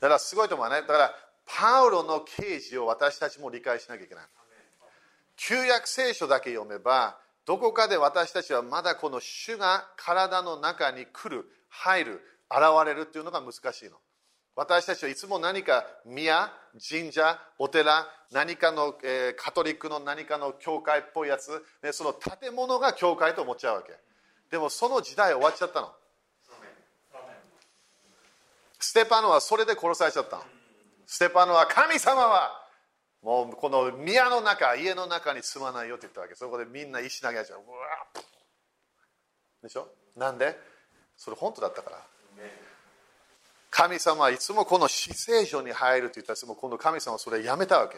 [0.00, 0.82] だからすごいと思うね。
[0.82, 1.14] だから
[1.46, 4.24] パウロの啓示を私たちも理解しなきゃいけない。
[5.38, 7.16] 旧約聖書だけ読めば
[7.46, 12.12] どこかで私たちはまだこの主が体の中に来る入る
[12.50, 13.96] 現れるっていうのが難しいの。
[14.54, 16.52] 私たちはいつも何か宮
[16.90, 23.92] 神社お寺何かの、えー、カトリックの何かの教会っぽいやつ、ね、その建物が教会と思っちゃうわけ。
[24.50, 25.92] でもその時代終わっちゃったの。
[28.80, 30.42] ステパノはそれで殺されちゃったの。
[31.06, 32.67] ステパノは神様は
[33.22, 36.34] もうこの宮の中家の中に住まないよって言ったわけ。
[36.34, 37.58] そこでみんな石投げちゃう。
[37.58, 38.22] うわ
[39.62, 39.88] でしょ？
[40.16, 40.56] なんで？
[41.16, 41.98] それ本当だったから。
[43.70, 47.96] 神様はいつもこの死聖所に入るって言ったらもこの神様はそれやめたわけ。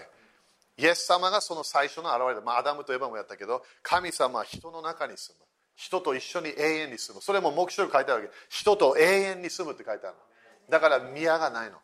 [0.79, 5.45] イエス様がその最初の現れで、まあ、アダムとエヴァもやったけど神様は人の中に住む。
[5.77, 7.23] 人と一緒に永遠に住む。
[7.23, 8.35] それも目標に書いてあるわけ。
[8.49, 10.23] 人と永遠に住むって書いてあるの。
[10.71, 11.77] だから宮がないの。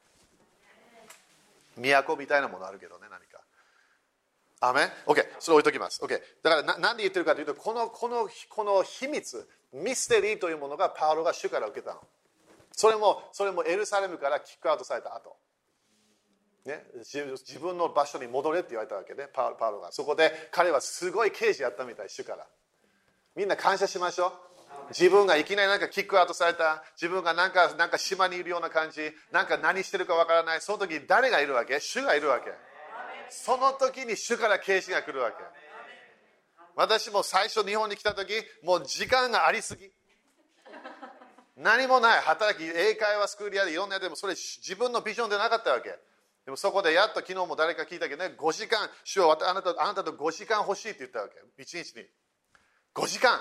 [1.76, 3.40] 都みたいなものあるけどね何か。
[4.60, 6.02] アメン ?OK それ置いときます。
[6.02, 12.00] OK だからな何で言ってるかというとこのこのこの秘密ミステリーというものがパウロが主から受けたの。
[12.72, 15.36] それもそれもエルサレムからキックアウトされた後。
[16.64, 19.92] ね、自分の場所に戻れって言われたわけでねパウロが。
[19.92, 22.46] そこで彼はすごい刑事やったみたい主から。
[23.36, 24.32] みんな感謝しましょう。
[24.90, 26.84] 自分がいきなりなんかキックアウトされた。
[26.94, 29.12] 自分がなんかなんか島にいるような感じ。
[29.32, 30.60] なんか何してるかわからない。
[30.60, 31.80] その時誰がいるわけ？
[31.80, 32.52] 主がいるわけ。
[33.30, 35.36] その時に主から啓示が来るわけ。
[36.76, 38.32] 私も最初日本に来た時
[38.62, 39.90] もう時間がありすぎ。
[41.56, 42.20] 何もない。
[42.20, 45.98] 働き英会話スクールやでいろんなやつでもそれ自分のビジョンでなかったわけ。
[46.44, 48.34] でもそこでやっと昨日も誰か聞いたけどね。
[48.38, 48.88] 5時間。
[49.02, 51.34] 主はあなたあなたと5時間欲しいって言ったわけ。
[51.60, 52.06] 1日に。
[52.94, 53.40] 5時間。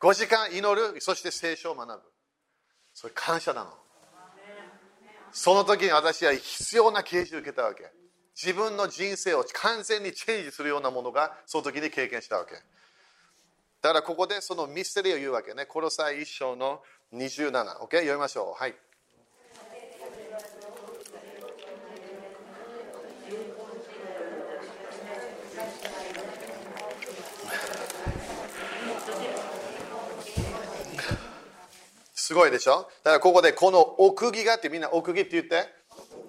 [0.00, 2.00] 5時間祈るそして聖書を学ぶ。
[2.92, 3.70] それ感謝なの。
[5.32, 7.84] その時に私は必要な啓示を受けたわけ。
[8.34, 12.54] 自分の人生を完全にチェンジするようなものがその時に経験したわけ。
[13.82, 15.66] だからここでそのミステリーを言うわけね。
[15.66, 16.82] コロサイ一章の
[17.12, 17.96] 27、OK?
[17.96, 18.60] 読みましょう。
[18.60, 18.74] はい。
[32.26, 32.90] すごいでしょ？
[33.04, 35.68] だからここでこの奥義がってみんな奥義って言って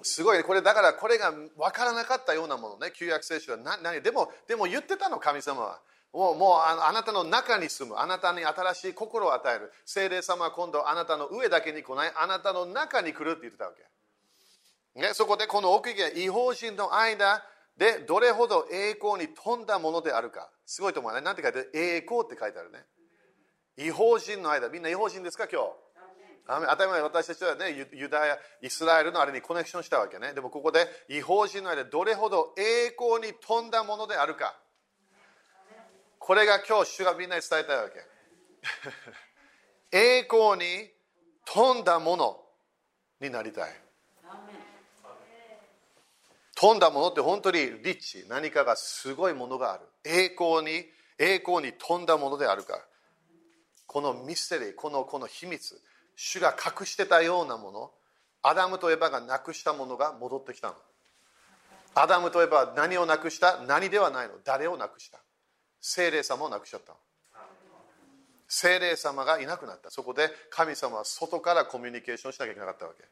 [0.03, 5.79] すごい、これだからこれが分からなかったようなものね、旧約聖書は何でもでも言ってたの、神様は。
[6.13, 9.71] もうもうあなたの中に住む、あなたに新しい心を与える。
[9.85, 13.71] 聖霊様は今度あなたの上だけに来ない、あなたの中に来るって言ってたわ
[14.95, 15.01] け。
[15.01, 17.41] ね、そこでこの奥義が違法人の間
[17.75, 20.47] でどれほど栄光に富んだものであるか。
[20.67, 21.21] すごいと思うね。
[21.21, 21.71] なんて書いてある？
[21.73, 22.85] 栄光って書いてあるね。
[23.79, 25.47] 違法人の間、みんな違法人ですか？
[25.51, 25.86] 今日。
[26.47, 30.33] 当たり前私たちはね、ユダヤ、イスラエルのあれにコネクションしたわけね。
[30.33, 34.57] でもここで違法人の間でどれほど栄光に富んだものであるか。
[36.19, 38.05] これが今日主がみんなに伝えたいわけ。
[39.91, 40.89] 栄光に
[41.45, 42.45] 富んだもの
[43.19, 43.81] になりたい。
[46.55, 49.85] 富んだものって本当にリッチ、何かがすごいものがある。
[50.03, 50.85] 栄光に、
[51.19, 52.83] 栄光に富んだものであるか。
[53.85, 55.79] このミステリー、このこの秘密。
[56.17, 57.91] 主が隠してたようなもの
[58.41, 60.73] アダムとエバがなくしたものが戻ってきたの。
[61.95, 63.63] アダムとエバは何をなくした？
[63.67, 64.33] 何ではないの。
[64.43, 65.19] 誰をなくした？
[65.79, 66.93] 精霊様をなくしちゃった
[68.47, 69.89] 精霊様がいなくなった。
[69.89, 73.03] そこで神様は外からコミュニケーションしなきゃいけなかったわけ。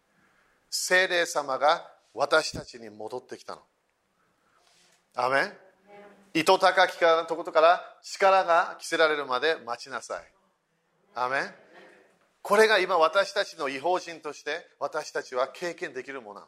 [0.70, 3.62] 精霊様が私たちに戻ってきたの。
[5.16, 5.54] アメン？
[6.34, 10.24] 糸高きからところから力が着せられるまで待ちなさい。
[11.16, 11.65] アメン？
[12.48, 16.42] これが今私たちの違法人として私たちは経験できるもの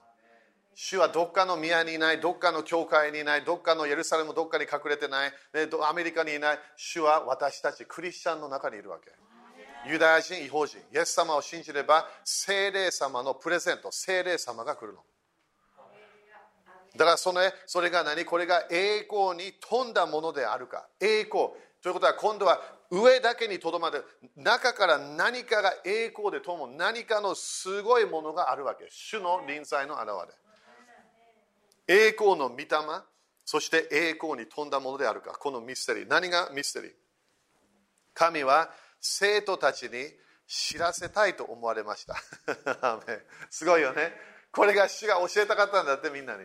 [0.76, 5.34] 主はどっかの宮にいない、どっかの教会にいない、どっかのエルサレムどっかに隠れてない、
[5.90, 9.12] アメリカにいない、主は私たちクリスチャンの中にいるわけ。
[9.90, 15.00] ユダヤ人、違法人、イエス様を信じれば、精霊様のプレゼント、精霊様が来るの。
[16.96, 18.24] だからそれそれが何？
[18.24, 20.88] これが栄光に富んだものであるか。
[21.00, 21.50] 栄光。
[21.88, 22.60] ということは今度は
[22.92, 24.04] 上だけにとどまる。
[24.36, 28.88] 中から何かが栄光でとも何かのすごいものがあるわけ。
[28.90, 30.08] 主の臨在の現
[31.88, 31.96] れ。
[31.96, 32.68] 栄光の御霊
[33.46, 35.32] そして栄光に富んだものであるか。
[35.32, 36.10] このミステリー。
[36.10, 36.92] 何がミステリー？
[38.14, 38.70] 神は
[39.00, 39.90] 生徒たちに
[40.46, 42.18] 知らせたいと思われました。
[43.50, 44.12] すごいよね。
[44.52, 46.44] これが主が教えたかったんだってみんなに。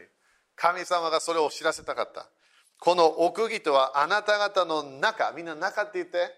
[0.54, 2.28] 神様がそれを知らせたかった。
[2.82, 5.30] この奥義とはあなた方の中。
[5.36, 6.34] みんな中って言って、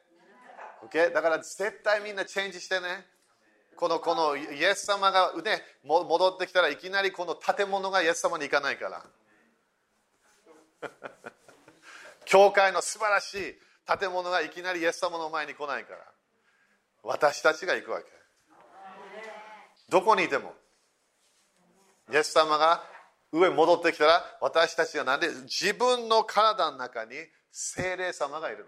[0.87, 1.11] okay?
[1.11, 3.07] だから絶対みんなチェンジしてね。
[3.77, 9.07] このこのイエス様が、ね、戻ってきたらいきなりこの建物がイエス様に行かないから。
[12.27, 13.59] 教会の素晴らしい
[13.99, 16.13] 建物がいきなりイエス様の前に来ないから。
[17.03, 18.07] 私たちが行くわけ。
[19.89, 20.55] どこにいても。
[22.13, 22.85] イエス様が
[23.35, 27.15] 上に戻ってきたら私たちがなんで自分の体の中に
[27.51, 28.65] 精霊様がいるの。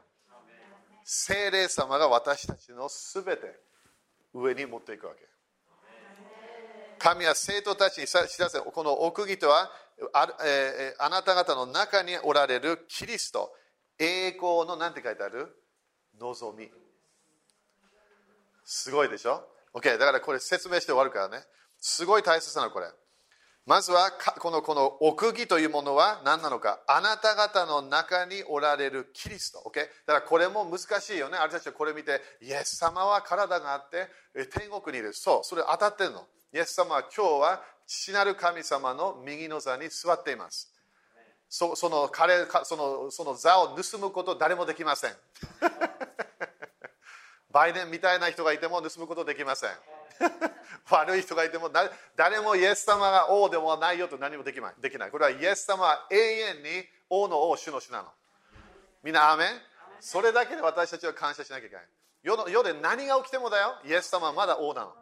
[1.04, 3.60] 精霊様が私たちのすべて
[4.34, 5.20] 上に持っていくわけ。
[6.98, 9.70] 神は生徒たちに知らせこの奥義とは
[10.12, 13.54] あ,、えー、あなた方の中におられるキリスト。
[14.00, 15.46] 栄光の何て書いてある？
[16.18, 16.68] 望み。
[18.64, 21.44] すごいでしょ ?OK だからこれ説明して終わるからね。
[21.78, 22.86] すごい大切なのこれ。
[23.66, 26.78] まずはこのこの奥義というものは何なのか。
[26.86, 29.80] あなた方の中におられるキリスト、OK?
[29.80, 31.36] だからこれも難しいよね。
[31.36, 34.08] あれたちはこれ見てイエス様は体があって
[34.50, 35.12] 天国にいる。
[35.12, 36.28] そうそれ当たってるの。
[36.54, 40.72] イエス様は今日は父なる神様の右の座に座っています。
[41.48, 45.12] そその彼そのその座を盗むこと誰もできません。
[47.50, 49.70] バイデンみたいな人がいても盗むことできません。
[50.90, 51.70] 悪い人がいても
[52.14, 55.10] 誰もイエス様が王でもないよと何もできないできない。
[55.10, 58.08] これはイエス様は永遠に王の王主の主なの。
[59.02, 59.60] みんなアメン？
[60.00, 61.88] それだけで私たちは感謝しなきゃいけない。
[62.22, 63.76] 世の世で何が起きてもだよ。
[63.84, 64.94] イエス様はまだ王なの。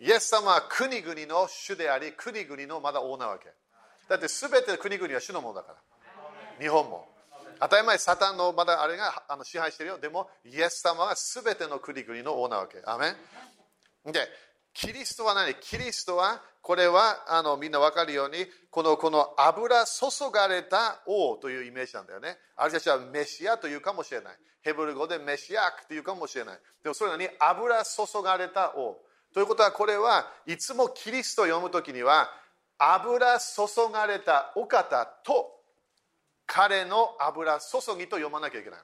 [0.00, 3.52] イエス様は国々の主であり国々のまだ王なわけ。
[4.08, 5.78] だって全ての国々は主のものだから。
[6.60, 7.08] 日本も。
[7.60, 9.98] 当たり前サタンのまだあれがあの支配してるよ。
[9.98, 12.80] でもイエス様は全ての国々の王なわけ。
[12.84, 13.16] アメン？
[14.12, 14.20] で
[14.72, 22.36] キリストは何キリストはこれはあのみんな分かるようにこのこの油注がれた王というイメージなんだよね。
[22.56, 24.36] ある人たちはメシアというかもしれない。
[24.62, 26.58] ヘブル語でメシアクというかもしれない。
[26.82, 29.00] でもそれなに油注がれた王。
[29.32, 32.28] ということはこれはいつもキリストを読むときには
[32.78, 35.58] 油注がれたお方と
[36.46, 38.80] 彼の油注ぎと読まなきゃいけない。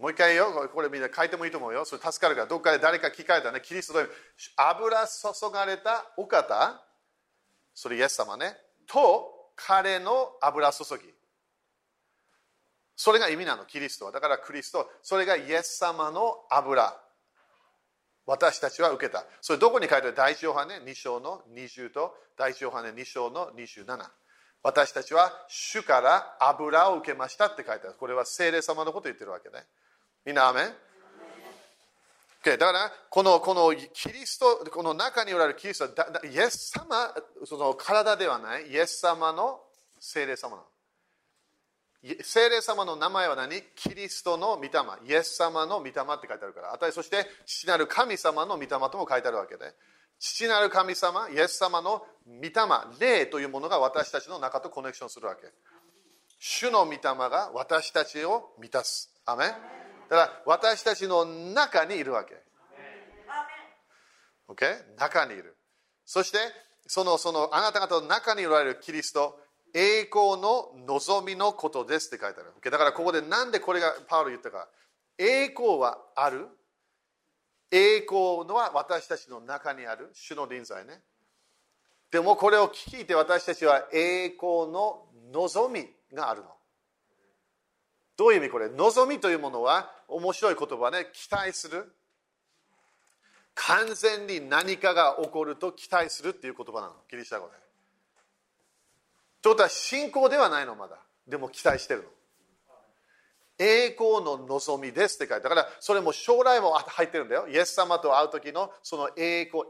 [0.00, 1.84] もう一回よこれみんな書いてもいいと思うよ。
[1.84, 2.46] それ助かるから。
[2.46, 3.60] どっかで誰か聞かれたね。
[3.62, 4.00] キリストと
[4.56, 6.82] 油注がれたお方。
[7.74, 8.56] それイエス様ね。
[8.86, 11.04] と彼の油注ぎ。
[12.96, 13.66] それが意味なの。
[13.66, 14.12] キリストは。
[14.12, 16.96] だからクリストそれがイエス様の油。
[18.24, 19.24] 私たちは受けた。
[19.42, 20.14] それどこに書いてある？
[20.14, 20.76] 第一ヨハネ。
[20.76, 22.14] 2章の20と。
[22.38, 22.88] 第一ヨハネ。
[22.88, 24.08] 2章の27
[24.62, 27.96] 私たちは主から油を受けましたって書いてある。
[27.98, 29.64] これは聖霊様のこと言ってるわけね。
[30.24, 30.64] みんなアメン
[32.42, 37.14] ？Okay、だからこのこのキリストこの中におられるキリストはイエス様
[37.44, 39.60] その体ではないイエス様の
[39.98, 40.62] 聖霊様なの。
[42.22, 43.62] 聖霊様の名前は何？
[43.74, 44.70] キリストの御霊。
[45.06, 46.72] イエス様の御霊って書いてあるから。
[46.72, 49.74] あたりそして父なる神様の御霊とも書いてあるわけで。
[50.18, 52.50] 父なる神様イエス様の御霊。
[52.98, 55.42] 霊というものが私たちの中とコネクションするわけ。
[56.38, 59.12] 主の御霊が私たちを満たす。
[59.26, 59.50] アメン？
[60.10, 62.34] だから私たちの中にいるわけ。
[64.48, 64.98] OK?
[64.98, 65.56] 中にいる。
[66.04, 66.38] そして、
[66.88, 69.38] そのそのあなた方の中におられるキリスト、
[69.72, 72.52] 栄光の望みのことですって書いてある。
[72.60, 72.70] Okay?
[72.70, 74.68] だからここでなんでこれがパウロ言ったか。
[75.16, 76.48] 栄光はある。
[77.70, 80.10] 栄光のは私たちの中にある。
[80.12, 81.02] 主の臨在ね。
[82.10, 86.48] でもこれを聞いて私たちは栄光の望みがあるの。
[88.20, 88.68] どういう意味これ？
[88.68, 91.06] 望みというものは面白い言葉ね。
[91.14, 91.90] 期待する。
[93.54, 96.92] 完全に何かが起こると期待するっていう言葉なの。
[97.10, 97.52] ギリシャ語で。
[99.40, 100.98] ということは信仰ではないのまだ。
[101.26, 102.08] でも期待してるの。
[103.58, 107.48] 栄光の望みですって書いてだからそれも将来も入ってるんだよ。
[107.48, 109.64] イエス様と会う時のその栄光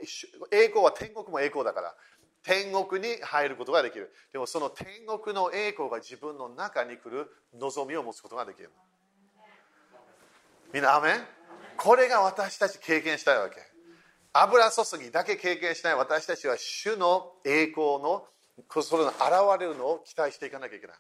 [0.51, 1.95] 栄光は天国も栄光だから。
[2.43, 4.13] 天国に入ることができる。
[4.33, 8.71] でもその天国の栄光が自分の中に来る望みを持つことができる。
[10.73, 11.27] みんなアメン？
[11.77, 13.57] これが私たち経験したいわけ。
[14.33, 18.25] 油注ぎだけ経験しない私たちは主の栄光の
[18.83, 20.97] それが現れるのを期待していかなきゃいけない。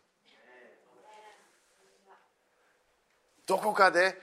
[3.46, 4.16] どこかで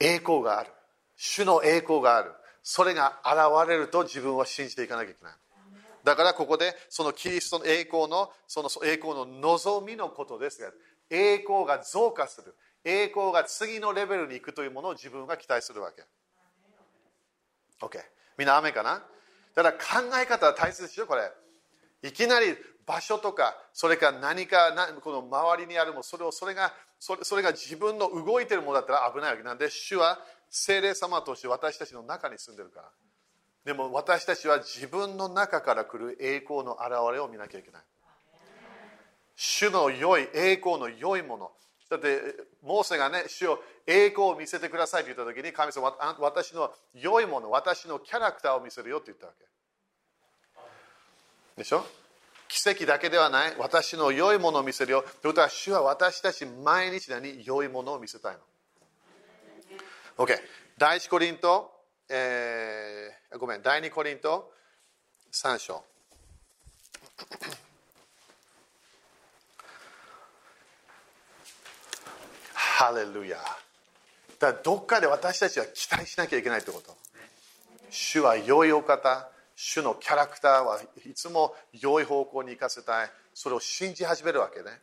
[0.00, 0.70] 栄光がある。
[1.16, 2.32] 主の栄光がある。
[2.62, 5.34] それが現れると自分は信じていかなきゃいけない。
[6.04, 10.70] だからここでそのキリストの栄光のその栄光の望みのことですが
[11.10, 12.54] 栄光が増加する。
[12.84, 16.02] 栄光が次のレベルに行くというものを自分が期待するわけ。
[17.80, 18.00] OK
[18.38, 19.02] みんな雨かな？
[19.54, 21.30] だから考え方は大切ですよこれ。
[22.02, 29.44] いきなり場所とかそれから何かこの周りにあるもそれをそれがそれそれが自分の動いてるものだったら危ないわけ。
[29.44, 30.18] なんで主は
[30.50, 32.90] 精霊様として私たちの中に住んでるから。
[33.64, 37.82] でも私たちは自分の中から来る栄光の現れを見なきゃいけない。
[39.36, 41.52] 主の良い栄光の良いもの。
[41.88, 42.20] だって
[42.62, 49.44] モーセがね主を栄光を見せてくださいと言った時に神様私の良いもの私のキャラクターを見せるよって言ったわけ。
[51.56, 51.84] でしょ？
[52.48, 53.54] 奇跡だけではない。
[53.58, 55.02] 私の良いものを見せるよ。
[55.02, 58.40] ということは主は私たち毎日に良いものを見せたいの。
[60.18, 60.38] OK
[60.76, 61.71] 第一コリント、
[62.08, 64.52] えー、ごめん第二コリント
[65.32, 65.82] 3章。
[72.54, 73.38] ハレルヤ。
[74.38, 76.96] だからどっかで私たちは期待しなきゃいけないってこと。
[77.90, 79.28] 主は良いお方。
[79.54, 83.10] 主のキャラクターはいつも良い方向に行かせたい。
[83.34, 84.80] それを信じ始めるわけね。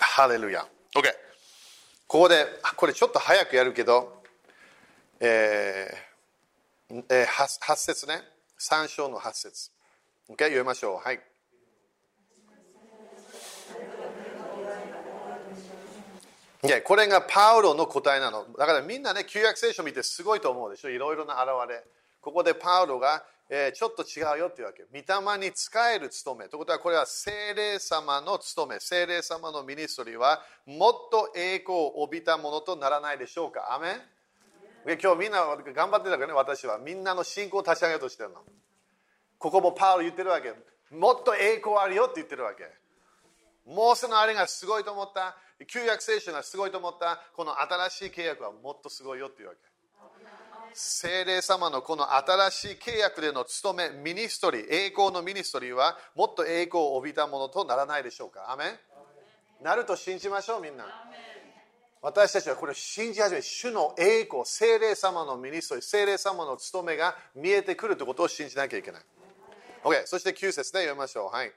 [0.00, 0.66] ハレルヤ。
[0.94, 1.23] OK
[2.14, 2.46] ここで
[2.76, 4.22] これちょっと早くやるけど
[5.18, 8.22] えー、えー、8, 8節ね
[8.56, 9.72] 3章の8節
[10.28, 11.18] OK 読みましょうはい
[16.86, 18.46] これがパウロの答えなの。
[18.58, 20.88] だからみんなね、旧約聖書を見てすごいと思うでしょ。
[20.88, 21.84] いろいろな現れ。
[22.22, 24.84] ここでパウロが、えー、ちょっと違うよっていうわけ。
[24.84, 26.48] 御霊に仕える務め。
[26.48, 28.80] ということは、これは精霊様の務め。
[28.80, 33.74] 精霊様のミニストリーは、もっと栄光を帯びたものとならないでしょうか。
[33.74, 36.78] アメン今日みんな頑張ってたからね、私は。
[36.78, 38.42] みんなの信仰を立ち上げようとしてるの。
[39.38, 40.52] ここもパウロ言ってるわけ。
[40.90, 42.64] もっと栄光あるよって言ってるわけ。
[43.66, 45.36] モーセのあれがすごいと思った。
[45.66, 49.60] 旧約聖書がすごいと思ったこの新しい契約はもっとすごいよっていうわけ
[50.74, 58.50] 聖霊様のこの新しい契約での務めミニストリー栄光の ministry はもっと栄光を帯びたものとならないでしょうか。
[58.50, 59.64] アメン。
[59.64, 60.84] なると信じましょうみんな。
[62.02, 69.02] 私たちはこれを信じ始め主の栄光精霊様のミニストリー精霊様の務めが見えてくるということを信じなきゃいけない。
[69.84, 71.34] OK そして9節で読みましょう。
[71.34, 71.52] はい。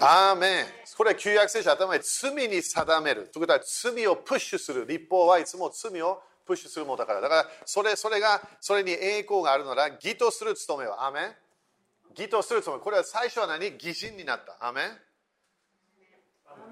[0.00, 0.81] アーメン。
[1.02, 3.22] これは旧約聖書頭で罪に定める。
[3.22, 4.86] ということは罪をプッシュする。
[4.86, 7.20] 立法はいつも罪をプッシュするものだから。
[7.20, 11.04] だからそれそれがそれに栄光があるなら義とする務めは。
[11.04, 11.32] アーメン。
[12.16, 12.84] 義とする務め。
[12.84, 13.72] これは最初は何？
[13.72, 14.56] 義人になった。
[14.64, 14.90] アーメン。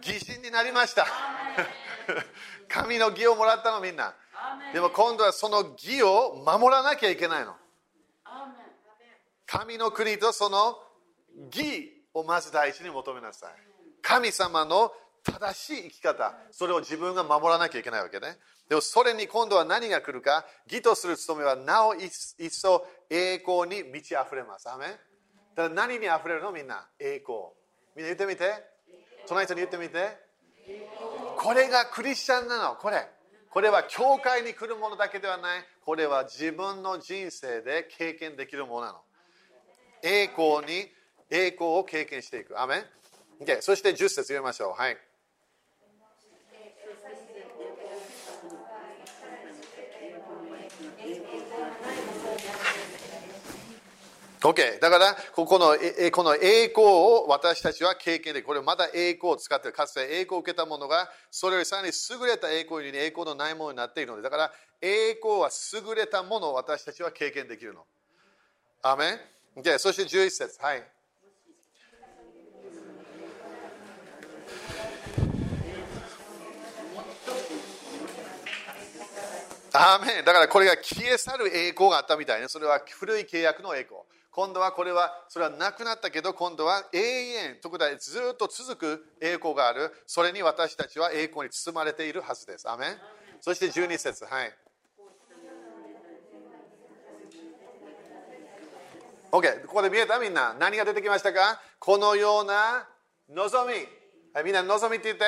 [0.01, 1.09] 義人になりました。
[2.71, 4.15] 神の義をもらったのみんな。
[4.73, 7.57] でも今度はその義を守らなきゃいけないの。
[9.45, 10.79] 神の国とその
[11.53, 13.70] 義をまず第一に求めなさい
[14.03, 14.93] 神様の
[15.23, 16.35] 正しい生き方。
[16.51, 18.37] それを自分が守らなきゃいけないわけね。
[18.69, 20.47] でもそれに今度は何が来るか。
[20.71, 22.11] 義とする務めはなお一
[22.51, 24.71] 層栄光に満ち溢れます。
[24.71, 25.01] アメだか
[25.57, 26.53] ら何に溢れるの？
[26.53, 26.89] みんな。
[26.99, 27.39] 栄光。
[27.97, 28.51] みんな言ってみて。
[29.27, 30.17] 隣人に言ってみて。
[31.37, 32.77] これがクリスチャンなの。
[32.77, 33.07] これ。
[33.51, 35.65] これは教会に来るものだけではない。
[35.85, 39.01] これは自分の人生で経験できるものなの。
[40.05, 40.89] 栄光に
[41.29, 42.61] 栄光を経験していく。
[42.61, 42.85] アメン、
[43.41, 44.81] okay、そして10節読みましょう。
[44.81, 44.97] はい。
[54.41, 54.81] OK。
[54.81, 55.77] だから、ここの
[56.13, 59.77] この栄光を私たちは経験で、これまだ栄光を使っている。
[59.77, 67.85] かつて栄光を受けたものが、それよりさらに優れた栄光より栄光のないものになっているので、だから栄光は優れたものを私たちは経験できるの。
[68.83, 69.11] アメ
[69.57, 69.79] ン ?OK。
[69.79, 70.59] そして11節。
[70.61, 71.00] はい。
[79.83, 82.49] アーメンだからこれが消え去る栄光があったみたいね。
[82.49, 84.01] それは古い契約の栄光。
[84.31, 89.91] 今度はこれは、それはなくなったけど、今度は永遠、ということはずっと続く栄光がある。
[90.07, 92.69] それに私たちは栄光に包まれているはずです。
[92.69, 92.99] アーメン
[93.41, 94.27] そして12節。
[94.27, 94.55] はい。
[99.33, 99.67] OK。
[99.67, 100.19] ここで見えた？
[100.19, 100.55] みんな。
[100.61, 101.59] 何が出てきましたか？
[101.79, 102.87] このような
[103.31, 103.89] 望み。
[104.45, 105.25] みんな望みって言って。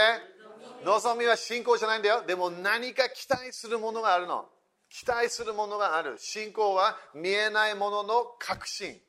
[0.85, 2.25] 望みは信仰じゃないんだよ。
[2.27, 4.47] でも何か期待するものがあるの。
[4.89, 6.17] 期待するものがある。
[6.19, 9.01] 信仰は見えないものの確信。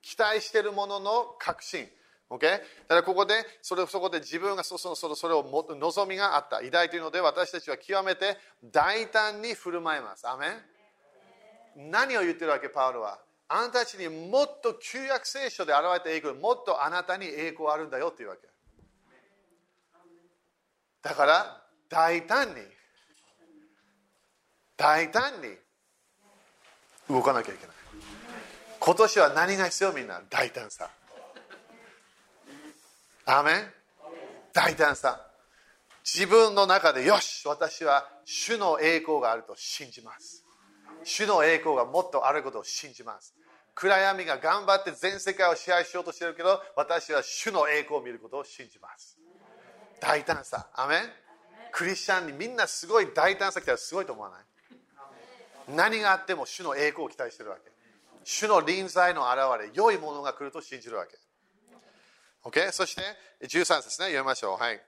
[0.00, 1.88] 期待してるものの確信。
[2.30, 2.40] OK?
[2.40, 5.42] だからここでそれそこで自分がそろそそそれを
[5.80, 10.28] 望みがあった偉大というので私たちは極めて大胆に振る舞います。
[10.28, 10.48] アメ
[11.82, 11.90] ン？
[11.90, 12.68] 何を言ってるわけ？
[12.68, 13.18] パウロは
[13.48, 18.46] あなたたちにもっと旧約聖書で現れた栄光もっとあなたに栄光あるんだよっていうわけ
[21.02, 22.54] だから大胆に
[24.76, 25.48] 大胆に
[27.08, 27.76] 動かなきゃいけない。
[28.80, 29.92] 今年は何が必要？
[29.92, 30.90] みんな大胆さ。
[33.26, 33.72] アーメン？
[34.52, 35.24] 大胆さ。
[36.04, 40.44] 自分の中でよし私は主の栄光があると信じます。
[41.04, 43.34] 主の栄光がもっとあることを信じます。
[43.74, 49.18] 暗闇が頑張って全世界を支配しようとしてるけど私は主の栄光を見ることを信じます。
[50.00, 50.68] 大胆さ。
[50.74, 51.00] アメン。
[51.70, 54.40] クリスチャンにみんなすごい大胆さ来たらすごいと思わない？
[55.76, 57.70] 何があっても主の栄光を期待してるわけ。
[58.24, 61.16] 主の臨在の現れ良いものが来ると信じるわけ。
[62.44, 63.02] OK そして
[63.42, 64.06] 13節ね。
[64.06, 64.62] 読みましょう。
[64.62, 64.80] はい。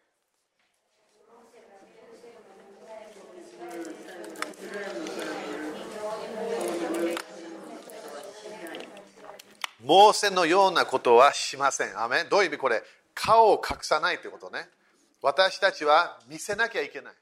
[9.85, 12.01] モーセのようなことはしません。
[12.01, 12.59] アメどういう意味？
[12.59, 12.83] これ。
[13.15, 14.69] 顔を隠さないということね。
[15.23, 17.15] 私たちは見せなきゃいけない。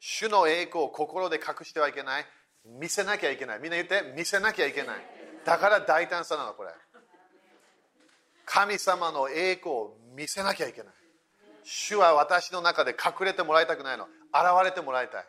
[0.00, 2.26] 主の栄光を心で隠してはいけない。
[2.64, 3.58] 見せなきゃいけない。
[3.58, 4.96] みんな言って、見せなきゃいけない。
[5.44, 6.70] だから大胆さなの、これ。
[8.46, 10.94] 神様の栄光を見せなきゃいけない。
[11.62, 14.04] 主は私の中で隠れてもらいたくないの。
[14.04, 15.26] 現れてもらいたい。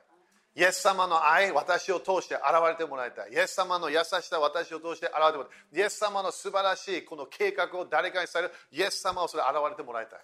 [0.58, 3.34] イエス様の愛、私を通して現れてもらいたい。
[3.34, 5.82] イエス様の優しさ、私を通して現れてもらいたい。
[5.82, 8.54] イエス様の素晴らしいこの計画を誰かにされる。
[8.72, 10.20] イエス様をそれ現れてもらいたい。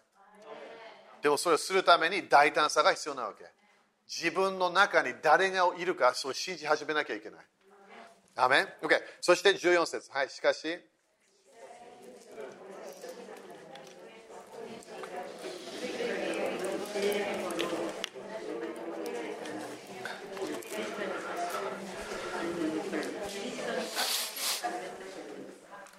[1.21, 3.45] でもそれをするために大胆さが必要なわけ。
[4.07, 7.39] 自分の中に誰がいるか、そう信じ始めなきゃいけない。
[8.35, 9.01] アメン ?OK。
[9.21, 10.11] そして14節。
[10.11, 10.79] はい、しかし。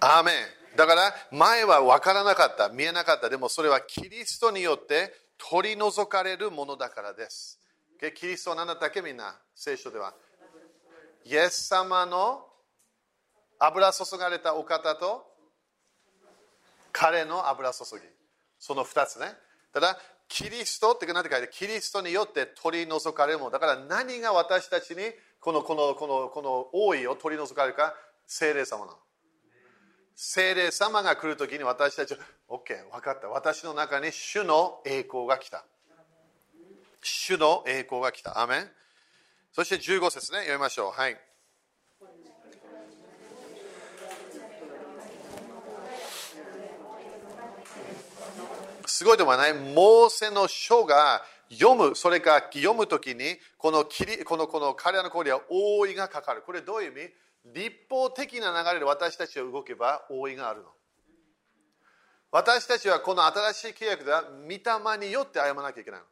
[0.05, 3.29] アーメンだから前は分からなかった見えなかった。
[3.29, 7.59] でもそれはキリストによって取り除かれるものだからです。
[8.15, 9.35] キリストは何だったっけみんな？
[9.55, 10.13] 聖書では。
[11.25, 12.45] イエス様の
[13.59, 15.25] 油注がれたお方と
[16.91, 18.01] 彼の油注ぎ。
[18.59, 19.27] その2つね。
[19.71, 19.97] ただ
[20.27, 23.51] キリストって何て書いてキリストによって取り除かれるもの。
[23.51, 24.97] だから何が私たちに
[25.39, 27.93] このこのこのこの王位を取り除かれるか？
[28.25, 28.97] 聖霊様なの。
[30.15, 33.27] 聖霊様が来るときに私たちは OK 分かった。
[33.29, 35.65] 私の中に主の栄光が来た。
[37.01, 38.39] 主の栄光が来た。
[38.39, 38.69] アメン。
[39.51, 40.39] そして15節ね。
[40.39, 40.91] 読みましょう。
[40.91, 41.17] はい。
[48.85, 49.53] すごいと思わない。
[49.53, 53.85] モーセの書が読む、それか読むときにこの
[54.25, 56.43] このこの彼らの声には覆いがかかる。
[56.43, 57.13] これどういう意味？
[57.45, 60.67] 立法的な流れで私たちが動けば覆いがあるの。
[62.31, 66.05] 私たちはこの新しい契約では御霊によって歩まなきゃいけないの。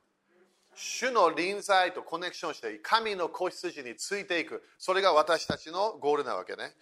[0.76, 4.64] 主の臨在とコネクションして神の子羊についていく。
[4.78, 6.74] それが私たちのゴールなわけね。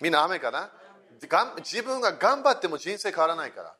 [0.00, 0.70] みんな雨かな？
[1.58, 3.74] 自分が頑張っても人生変わらないから。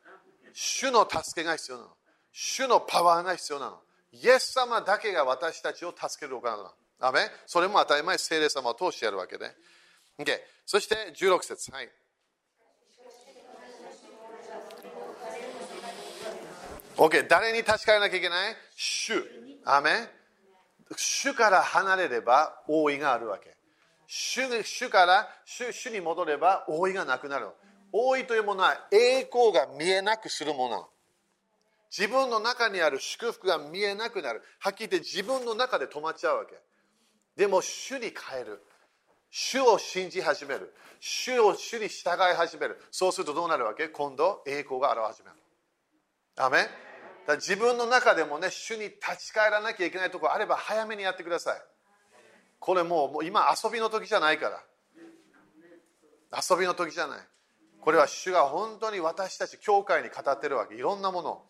[0.52, 1.90] 主の助けが必要なの。
[2.32, 3.80] 主のパワーが必要なの。
[4.12, 6.72] イエス様だけが私たちを助けるお方なの。
[7.00, 7.12] ア
[7.46, 9.54] それも当たり前、聖霊様を通してやるわけ、ね。
[10.18, 11.70] Okay、そして16節。
[11.70, 11.88] はい。
[16.96, 18.56] OK、誰に確かめなきゃいけない？
[18.74, 19.24] 主。
[19.64, 20.08] アメ
[20.96, 23.56] 主から離れれば覆いがあるわけ。
[24.08, 27.50] 主主から主主に戻れば覆いがなくなる。
[27.92, 30.88] 覆いというものは栄光が見えなくするもの。
[31.96, 34.42] 自分の中にある祝福が見えなくなる。
[34.58, 36.58] はっきり言って自分の中で止まっちゃうわけ。
[37.36, 38.64] でも主に変える。
[39.30, 40.74] 主を信じ始める。
[41.00, 42.80] 主を主に従い始める。
[42.90, 43.88] そうするとどうなるわけ？
[43.88, 45.36] 今度、栄光が現れ始める。
[46.36, 46.66] アメ
[47.26, 51.60] だ自分の中でもね、主に立ち返らなきゃいけないところあれば早めにやってください。
[52.58, 54.62] これもうもう今遊びの時じゃないから。
[56.50, 57.18] 遊びの時じゃない。
[57.80, 60.74] これは主が本当に私たち教会に語ってるわけ。
[60.74, 61.42] いろんなもの。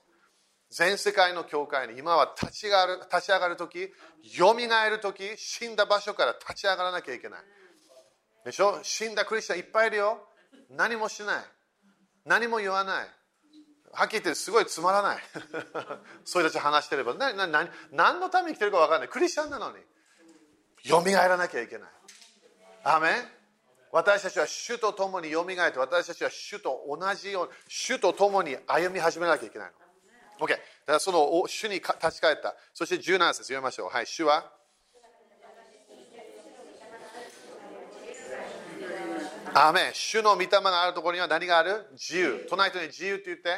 [0.70, 3.90] 全世界の教会に今は立ち上がる立ち上がる時、
[4.36, 7.40] よみがえる時、死んだ場所から立ち上がらなきゃいけない。
[8.48, 8.80] でしょ？
[8.82, 10.26] 死んだクリスチャンいっぱいいるよ。
[10.70, 11.44] 何もしない。
[12.24, 13.06] 何も言わない。
[13.92, 15.18] はっきり言ってすごいつまらない。
[16.24, 19.08] そういう人たち話してれば、ななな何のために来てるか分かんない。
[19.08, 19.84] クリスチャンなのに。
[20.84, 21.90] よみがえらなきゃいけない。
[22.84, 23.38] アメン？
[23.92, 29.72] 私たちは主と共によみがえって私たちは主と同じように主と共に歩み始めなきゃいけない
[30.38, 34.52] の OK だからその主に立ち返ったそして17節読みましょうはい主は
[39.54, 41.86] アメ主の御霊があるところには何がある?
[41.92, 43.50] 自由隣人に自由って言って?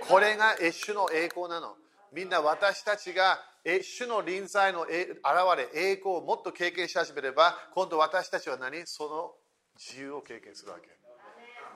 [0.00, 1.76] これが主の栄光なの
[2.12, 3.38] みんな私たちが
[3.82, 8.86] 主の臨在の現れ栄光をもっと経験し始めれば今度私たちは何？
[8.86, 9.32] その
[9.78, 10.88] 自由を経験するわけ。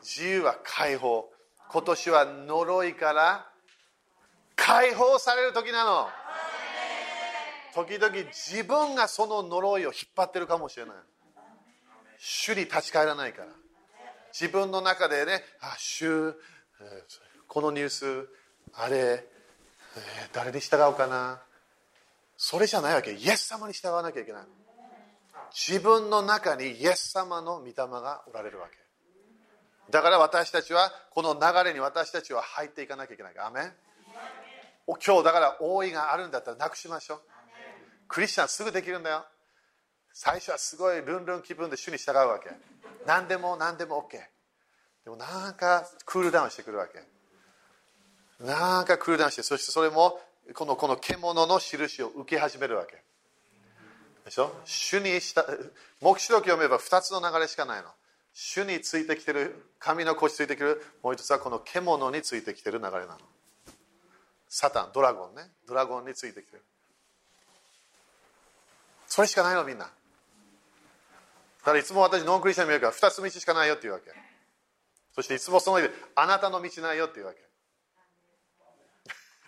[0.02, 1.30] 自由は解放。
[1.70, 3.46] 今年は呪いから
[4.56, 6.08] 解放される時なの。
[7.74, 10.94] 時々自分がその呪いを引っ張ってるかもしれない
[12.26, 13.48] 主に立ち返らないから。
[14.32, 16.34] 自分の中でねあ主
[17.46, 18.28] このニュース
[18.72, 19.26] あれ
[20.32, 21.42] 誰に従うかな。
[22.38, 23.12] それじゃないわけ。
[23.12, 24.42] イエス様に従わなきゃいけない。
[25.52, 28.78] 自分の中にイエス様の御霊がおられるわけ。
[29.90, 33.38] だから私たちはこの流れに私たちは入っていかなきゃいけない。
[33.38, 33.72] アメン。
[34.86, 37.20] 今日だから大いがあるんだったらなくしましょう。
[38.08, 39.26] クリスチャンすぐできるんだよ。
[40.14, 42.48] 最初はすごいルンルン気分で主に従うわけ。
[43.04, 44.16] 何でも何でも OK
[45.04, 47.02] でもなんかクールダウンしてくるわけ。
[48.44, 50.20] なんかクールダウンしてそしてそれも
[50.54, 53.02] このこの獣の印を受け始めるわけ。
[54.24, 54.54] でしょ？
[54.64, 55.44] 主にした
[56.00, 57.88] 黙示録読めば2つの流れしかないの。
[58.32, 63.18] 主についてきてる神の子についてきてるもう一つはこの獣についてきてる流れなの。
[64.48, 65.42] サタンドラゴンね。
[65.66, 66.62] ドラゴンについてきてる。
[69.08, 69.90] それしかないのみんな。
[71.64, 74.12] だからいつも私ノンクリスチャン見るから2つ道しかないよって言うわけ。
[75.14, 77.40] そしていつもその上であなたの道ないよって言うわけ。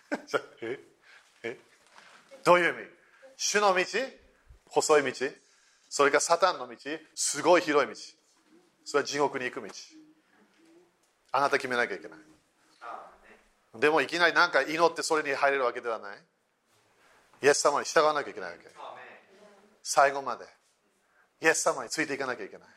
[0.65, 0.79] え
[1.43, 1.59] え
[2.43, 2.89] どういう意味？
[3.35, 3.83] 主の道？
[4.65, 5.27] 細い道？
[5.89, 6.75] それからサタンの道？
[7.13, 7.95] すごい広い道？
[8.83, 9.69] それは地獄に行く道？
[11.33, 12.19] あなた決めなきゃいけない。
[13.75, 16.17] でもいきなり何か祈ってそれに入れるわけではない。
[17.43, 18.67] イエス様に従わなきゃいけないわけ。
[19.83, 20.56] 最後まで
[21.41, 22.67] イエス様についていかなきゃいけない。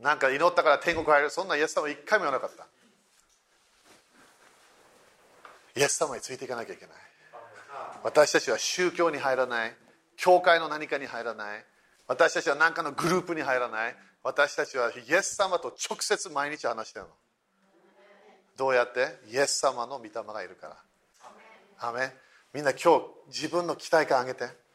[0.00, 1.30] なんか祈ったから天国入る。
[1.30, 2.66] そんなイエス様一回も言わなかった。
[5.78, 6.96] イエス様についていかなきゃいけない。
[8.02, 9.74] 私たちは宗教に入らない。
[10.16, 11.64] 教会の何かに入らない。
[12.08, 13.96] 私たちは何かのグループに入らない。
[14.22, 17.12] 私たちはイエス様と直接毎日話してるの。
[18.56, 19.18] どうやって？
[19.30, 20.76] イエス様の御霊がいるから。
[21.78, 22.12] アメ
[22.54, 24.65] みんな今日自分の期待感上げて。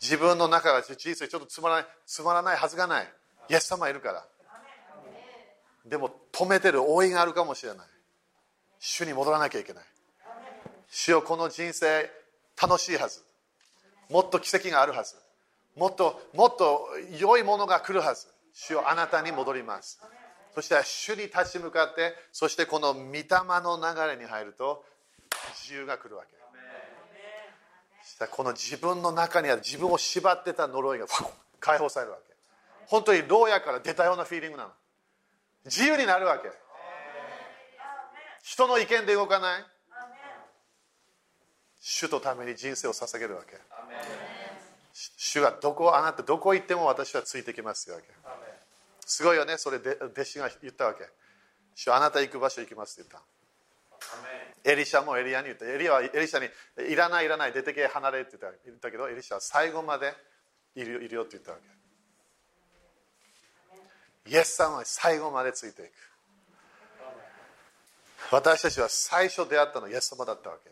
[0.00, 3.12] 自分の中が人生ちょっとつまらないつまらないはずがない。
[3.50, 4.24] イエス様いるから。
[5.84, 7.86] でも止めてる覆いがあるかもしれない。
[8.78, 9.84] 主に戻らなきゃいけない。
[10.88, 12.10] 主よこの人生
[12.60, 13.20] 楽しいはず。
[14.08, 15.16] もっと奇跡があるはず。
[15.76, 16.88] もっともっと
[17.18, 18.26] 良いものが来るはず。
[18.54, 20.00] 主よあなたに戻ります。
[20.54, 24.84] そして主に立ち向かってそしてこの御霊の流れに入ると
[25.54, 26.39] 自由が来るわけ。
[28.10, 31.06] したこの自分の中にある自分を縛ってた呪いが
[31.60, 32.34] 解放されるわけ。
[32.86, 34.70] 本当に牢屋から出たようなフィーリングなの。
[35.64, 36.50] 自由になるわけ。
[38.42, 39.64] 人の意見で動かない。
[41.78, 43.56] 主とために人生を捧げるわけ。
[44.92, 48.08] 主はどこあなたどこ行っても私はついてきますよわけ。
[49.06, 51.08] すごいよねそれで弟子が言ったわけ。
[51.74, 53.39] 主あなた行く場所行きますって言った。
[54.64, 56.48] エリシャもエリアに言ったエリアはエリシャに
[56.92, 58.36] いらないいらない出てけ離れって
[58.66, 60.12] 言ったけどエリシャは最後まで
[60.74, 61.64] いるいるよって言ったわけ。
[64.30, 65.90] イエス様は最後までついていく。
[68.30, 70.70] 私たちは最初出会ったのはイエス様だったわけ。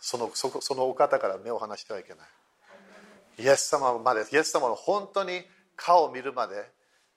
[0.00, 3.42] そのそそのお方から目を離してはいけない。
[3.42, 5.42] イエス様までイエス様の本当に
[5.76, 6.70] 顔を見るまで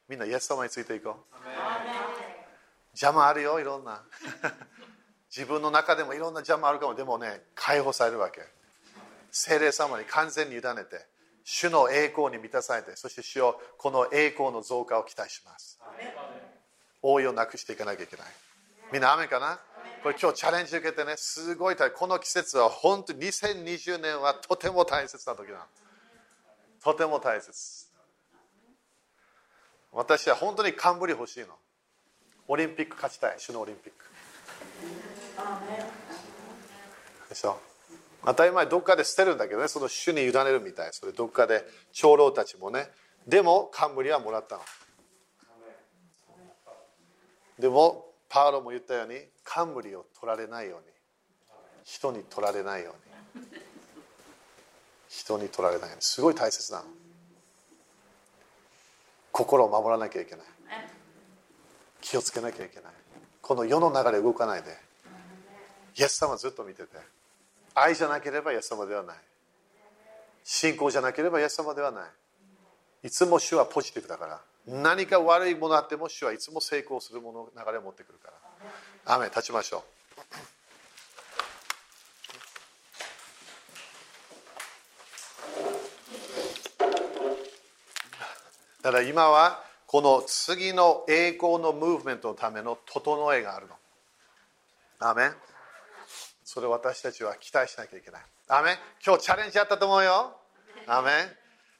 [0.09, 1.35] みんなイエス様についていこう。
[2.93, 4.03] 邪魔あるよいろんな
[5.35, 6.93] 自分の中でもいろんな邪魔あるかも。
[6.93, 8.41] でもね解放されるわけ。
[9.31, 11.07] 精霊様に完全に委ねて
[11.43, 15.79] 主の栄光に満たされてそして主をこの栄光の増加を期待します。
[17.01, 18.27] 応用なくしていかなきゃいけない。
[18.91, 19.59] みんな雨かな？
[20.03, 25.65] これ今日チャレンジ受けてねすごい大この季節は本当に2020年はとても大切な時な
[26.83, 27.87] とても大切。
[29.91, 31.47] 私は本当に冠欲しいの。
[32.47, 33.35] オリンピック勝ちたい。
[33.37, 34.12] 主のオリンピック。
[37.29, 37.59] でしょ？
[38.25, 39.67] 当たり前どっかで捨てるんだけどね。
[39.67, 40.89] その主に委ねるみたい。
[40.93, 42.89] それどっかで長老たちもね。
[43.27, 44.61] でも冠はもらったの。
[47.59, 50.85] でもパウロも言ったように冠を取られないように。
[51.83, 52.95] 人に取られないよ
[53.35, 53.45] うに。
[55.09, 56.01] 人に取られないように。
[56.01, 56.85] すごい大切なの。
[59.31, 60.45] 心を守らなきゃいけない。
[62.01, 62.93] 気をつけなきゃいけない。
[63.41, 64.77] この世の流れ動かないで。
[65.95, 66.97] イエス様ずっと見てて。
[67.75, 69.17] 愛じゃなければイエス様ではない。
[70.43, 73.07] 信仰じゃなければイエス様ではない。
[73.07, 74.41] いつも主はポジティブだから。
[74.65, 78.31] 何か悪いものあっても主はいつも成功するもの流れを持ってくるか
[79.05, 79.15] ら。
[79.15, 79.81] 雨立ちましょう。
[88.83, 93.75] だから今はこの次の栄光のムーブメントのための整えがあるの。
[94.99, 95.35] アメン。
[96.53, 98.21] それを私たちは期待しなきゃいけない。
[98.47, 98.77] アメン。
[99.03, 100.37] 今日チャレンジあったと思うよ。
[100.85, 101.09] アメ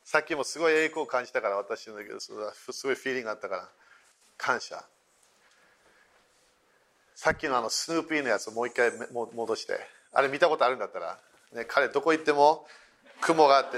[0.04, 3.70] さっきもすごい栄光を感じたから私のすごいフィーリングがあったから。
[4.36, 4.84] 感謝。
[7.14, 9.80] さっきのあのスヌーピーのやつをもう一回戻して。
[10.12, 11.20] あれ見たことあるんだったら、
[11.54, 12.66] ね、彼どこ行っても
[13.22, 13.78] 雲があって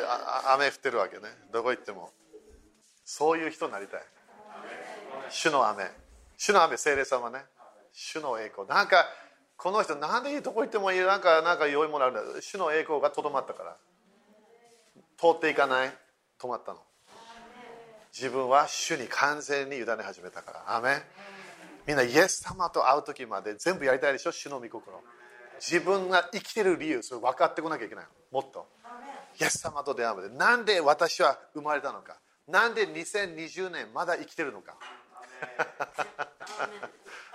[0.54, 1.24] 雨降ってるわけね。
[1.52, 2.12] どこ行っても。
[3.04, 4.02] そういう人になりたい。
[5.30, 5.92] 主の雨
[6.38, 7.40] 主の雨精霊様ね。
[7.92, 8.66] 主の栄光。
[8.66, 9.06] なんか
[9.58, 12.42] この人なんでいいとこ行ってもいいなんかなんか良いものあるんだ。
[12.42, 13.78] 主の栄光がとどまったから。
[15.18, 15.94] 通っていかない。
[16.40, 16.80] 止まったの。
[18.14, 20.76] 自分は主に完全に委ね始めたから。
[20.76, 21.02] アメ
[21.88, 24.32] みんなイエス様と会う時まで全部やりたいでしょ？
[24.32, 25.02] 主の御心。
[25.60, 28.68] 自分が生きてる理由それ分かってこなきゃいけないもっと。
[29.40, 30.30] イエス様と出会うまで。
[30.30, 32.18] なんで私は生まれたのか。
[32.48, 34.76] なんで2020年まだ生きてるのか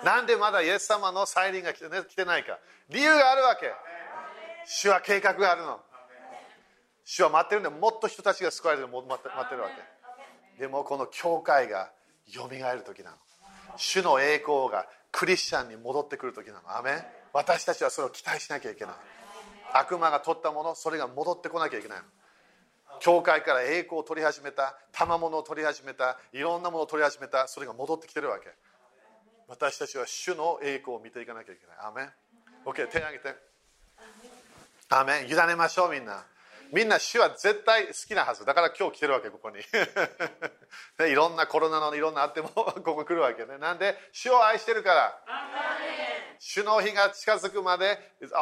[0.05, 2.59] なんでまだイエス様の再臨が来て,、ね、来てないか。
[2.89, 3.73] 理由があるわけ。
[4.67, 5.81] 主は計画があるの。
[7.05, 9.03] 主は待ってるんでもっと人たちが救われるの。
[9.03, 9.69] 待って待ってるわ
[10.57, 10.61] け。
[10.61, 11.91] でもこの教会が
[12.33, 13.17] よみがえる時なの。
[13.77, 16.77] 主の栄光がクリスチャンに戻ってくる時なの。
[16.77, 18.95] アメ私たちはそれを期待しなきゃいけない。
[19.73, 22.05] 悪魔が取ったものそれが戻ってこなきゃいけないの。
[23.01, 28.49] 教会から栄光を取り始めた賜物を取り始めたいろんなものを取り始めたそれが戻ってきてるわけ。
[29.49, 31.77] 私たちは主の栄光を見ていかなきゃいけない。
[31.83, 32.07] アメン。
[32.65, 33.35] OK 手を挙げて。
[34.91, 35.29] アメン。
[35.29, 36.25] 委ねましょうみんな。
[36.73, 38.45] みんな主は絶対好きなはず。
[38.45, 39.59] だから今日来てるわけここに。
[41.11, 43.59] いろんなコロナのいろんなあっても ここ来るわけね。
[43.59, 45.23] なんで主を愛してるから。
[46.43, 47.99] 主の日が近づくまで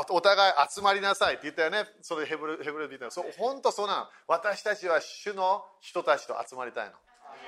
[0.08, 1.34] お互い集まりなさい。
[1.34, 1.84] って言ったよね。
[2.00, 4.06] それヘブルヘブルで言ったそう本当そうなの。
[4.28, 6.92] 私たちは主の人たちと集まりたいの。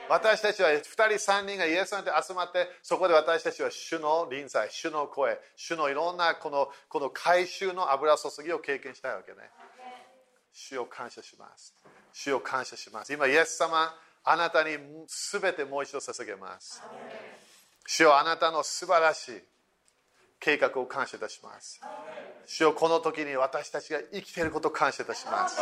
[0.09, 9.39] 私たちは2人3人がイエスさんで集まってそこで私たちは主の臨在主の声主のいろんなこのこの回収の油注ぎを経験したいわけね。
[10.53, 11.77] 主を感謝します。
[12.13, 13.13] 主を感謝します。
[13.13, 13.95] 今イエス様
[14.25, 14.77] あなたに
[15.31, 16.83] 全てもう一度捧げます。
[17.87, 19.43] 主よあなたの素晴らしい
[20.41, 21.81] 計画を感謝いたします。
[22.47, 25.61] 主よこの時に私たちが生きていることを感謝いたします。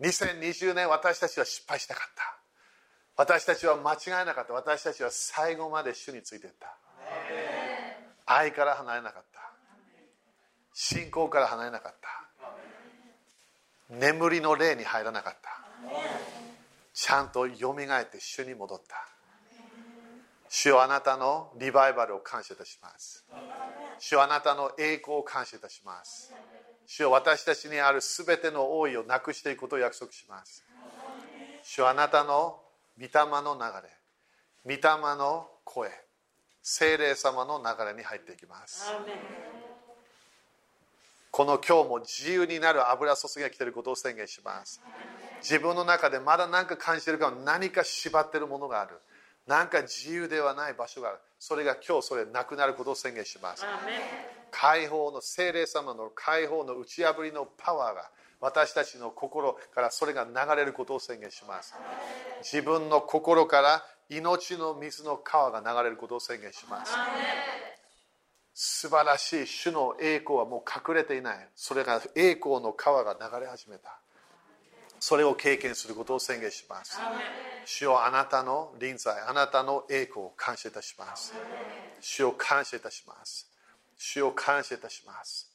[0.00, 2.38] 2020年私たちは失敗したかった。
[3.16, 4.52] 私たちは間違えなかった。
[4.54, 6.74] 私たちは最後まで主についていった。
[8.26, 9.40] 愛から離れなかった。
[10.72, 13.94] 信仰から離れなかった。
[13.94, 15.60] 眠りの霊に入らなかった。
[16.94, 19.17] ちゃんとよみがえって主に戻った。
[20.48, 23.24] 主よあなたのリバイバルを感謝いたします。
[23.98, 26.32] 主よあなたの栄光を感謝いたします。
[26.86, 30.64] 主よ私たちにあるすべての王位をなくしていくことを約束します。
[31.62, 32.60] 主よあなたの
[32.98, 33.10] 御霊
[33.42, 35.90] の流れ御霊の声
[36.62, 38.90] 精霊様の流れに入っていきます。
[41.30, 44.80] この今日も自由になる油注ぎが来ていることを宣言します。
[45.40, 48.98] 自分の中でまだ何か感じているか何か縛っているものがある。
[49.48, 51.18] なんか自由ではない場所がある。
[51.38, 53.64] それが今日それなくなることを宣言します。
[54.50, 58.10] 解放の精霊様の解放の打ち破りのパワーが
[58.40, 61.74] 私たちの心からそれが流れることを宣言します。
[62.42, 66.92] 自分の心から命の水の川が流れることを宣言します。
[68.52, 71.48] 素晴らしい主の栄光はもう隠れていない。
[71.54, 73.98] それが栄光の川が流れ始めた
[75.00, 76.98] それを経験することを宣言します。
[77.64, 81.34] 主よあなたの臨在あなたの栄光を感謝いたします。
[82.00, 83.46] 主を感謝いたします。
[83.96, 85.50] 主を感謝いたします。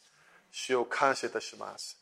[0.52, 1.98] 主を感謝いたします。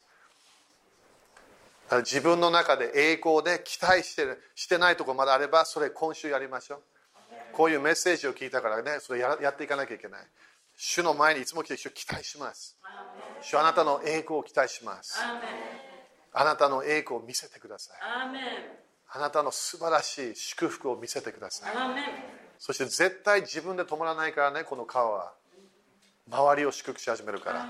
[1.89, 6.81] 自分の中で栄光で期待してるしてないところまであればそれ今週やりましょう。
[7.53, 10.21] こういうメッセージを聞いたからねそれややっていかなきゃいけない。
[10.77, 12.77] 主の前にいつも来て主を期待します。
[13.41, 15.19] 主あなたの栄光を期待します
[16.33, 17.97] あなたの栄光を見せてください。
[19.13, 21.73] あなたの素晴らしい祝福を見せてください。
[22.57, 25.33] そして絶対自分で止まらないからねこの川は。
[26.29, 27.69] 周りを祝福し始めるから。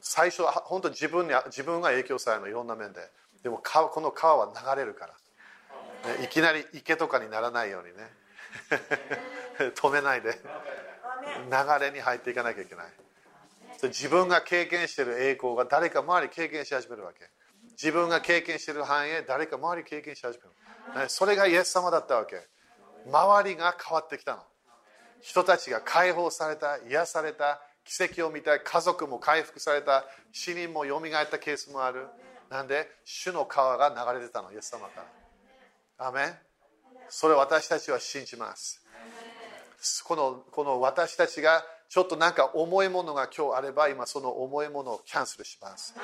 [0.00, 3.00] 最初は本当自分に自分が影響されるのいろんな面で。
[3.42, 5.14] でもこの川は流れるから。
[6.16, 8.10] ねいきなり池とかにならないようにね。
[9.74, 10.38] 止めないで。
[11.50, 12.86] 流れに入っていかなきゃいけない。
[13.84, 17.30] 自分が経験している栄光が誰か周り経験し始めるわけ
[17.80, 22.36] 自分が経験している範囲へ誰か周り経験し始めるそれがイエス様だったわけ。
[23.06, 24.42] 周りが変わってきたの。
[25.20, 32.06] 人たちが解放された癒された奇跡を見た家族も回復された死人もよみがえったケースもある。
[32.50, 34.52] なんで主の川が流れてたの。
[34.52, 35.04] イエス様か
[35.98, 36.08] ら。
[36.08, 36.34] アメン。
[37.08, 38.82] それ私たちは信じます。
[40.04, 45.94] このこの私たちがちょっとなんか重いものが今日あれば今その重いものをキャンセルします。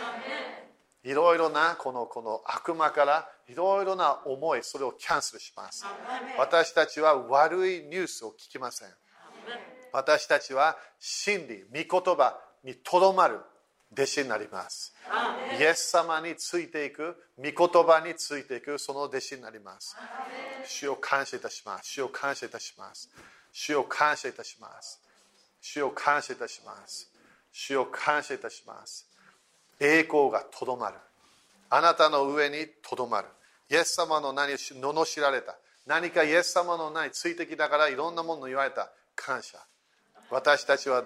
[1.04, 5.84] いろいろなこのこの悪魔からいろいろな思いそれをキャンセルします。
[6.38, 8.88] 私たちは悪いニュースを聞きません。
[9.92, 13.38] 私たちは真理御言葉にとどまる
[13.92, 14.94] 弟子になります。
[15.58, 19.96] イエス様についていく御言葉についていくその弟子になります。
[20.66, 21.90] 主を感謝いたします。
[21.90, 23.10] 主を感謝いたします。
[23.52, 25.00] 主を感謝いたします。
[25.60, 27.14] 主を感謝いたします。
[27.54, 29.08] 主を感謝いたします
[29.80, 30.96] 栄光がとどまる。
[31.70, 33.28] あなたの上にとどまる。
[33.70, 35.56] イエス様の名に罵られた。
[35.86, 38.90] 何かイエス様の名についてきながらいろんなものを言われた。
[39.16, 39.58] 感謝。
[40.30, 41.04] 私たちは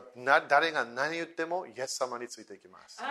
[0.48, 3.02] 誰が何言ってもイエス様についていきます。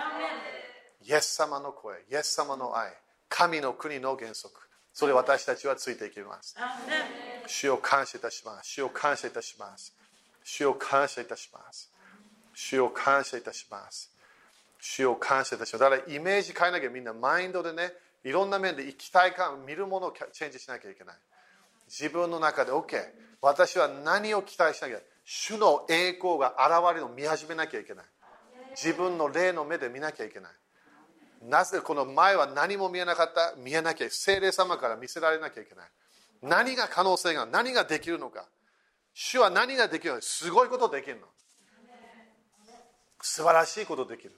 [1.03, 2.91] イエス様の声イエス様の愛
[3.29, 4.53] 神の国の原則。
[4.93, 6.55] それ私たちはついていきます。
[7.45, 8.69] 主を感謝いたします。
[8.71, 9.93] 主を感謝いたします。
[10.43, 11.91] 主を感謝いたします。
[12.57, 14.11] 主を感謝いたします
[14.89, 15.83] 主を感謝いたします。
[15.83, 17.91] だからイメージ変えなきゃみんなマインドでね
[18.23, 21.15] いろんな面で期待感見るものをチェンジしなきゃいけない。
[21.87, 22.97] 自分の中で OK
[23.41, 28.05] 私は何を期待しなきゃ主の栄光が現れるのを見始めなきゃいけない。
[28.71, 30.51] 自分の霊の目で見なきゃいけない。
[31.43, 33.55] なぜこの前は何も見えなかった？
[33.57, 35.85] 見えなきゃ精霊様から見せられなきゃいけない。
[36.41, 38.45] 何が可能性が何ができるのか。
[39.13, 41.27] 主は何ができるのすごいことできるの。
[43.21, 44.31] 素晴らしいことできる。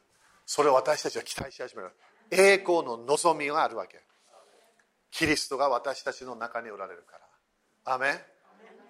[0.51, 1.91] それを私たちは期待し始める。
[2.31, 3.99] 栄光の望みがあるわけ。
[5.11, 7.19] キリストが私たちの中におられるか
[7.85, 7.93] ら。
[7.93, 8.13] アメン。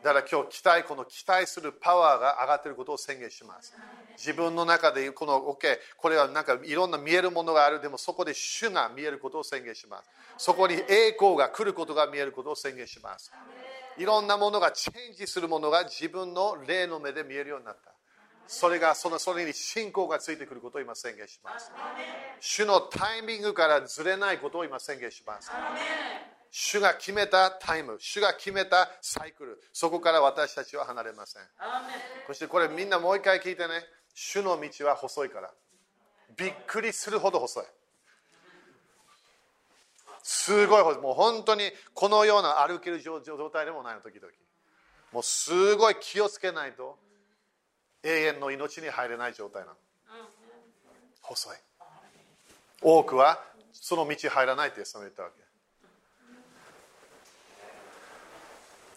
[0.01, 3.73] だから今日期待この期待するパワーが上がっていることを宣言します。
[4.17, 7.81] 自分の中でこの OK これはなんかいろんな見えるものがある。
[7.81, 10.09] でもそこで主が見えることを宣言します。
[10.37, 13.33] そこに栄光が来ることが見えることを宣言します。
[13.97, 17.98] いろんなものがチェンジするものが自分の霊の目で見えるようになった。
[18.51, 21.71] それがそのそれに信仰がついてくることを今宣言します
[22.39, 25.51] 主のタイミングからずれないことを今宣言します
[26.49, 31.43] 主が決めたタイム、主が決めたサイクル、そこから私たちは離れません。
[32.25, 33.83] そしてこれみんなもう一回聞いてね、
[34.15, 35.53] 主の道は細いから。
[36.35, 37.65] びっくりするほど細い。
[40.23, 41.01] すごい細い。
[41.03, 43.21] もう本当にこのような歩ける状
[43.51, 44.33] 態でもないの、時々。
[45.11, 46.97] もうすごい気をつけないと
[48.03, 49.73] 永遠の命に入れない状態なの。
[51.21, 51.57] 細い。
[52.81, 53.43] 多くは
[53.73, 55.49] その道入らないって言ったわけ。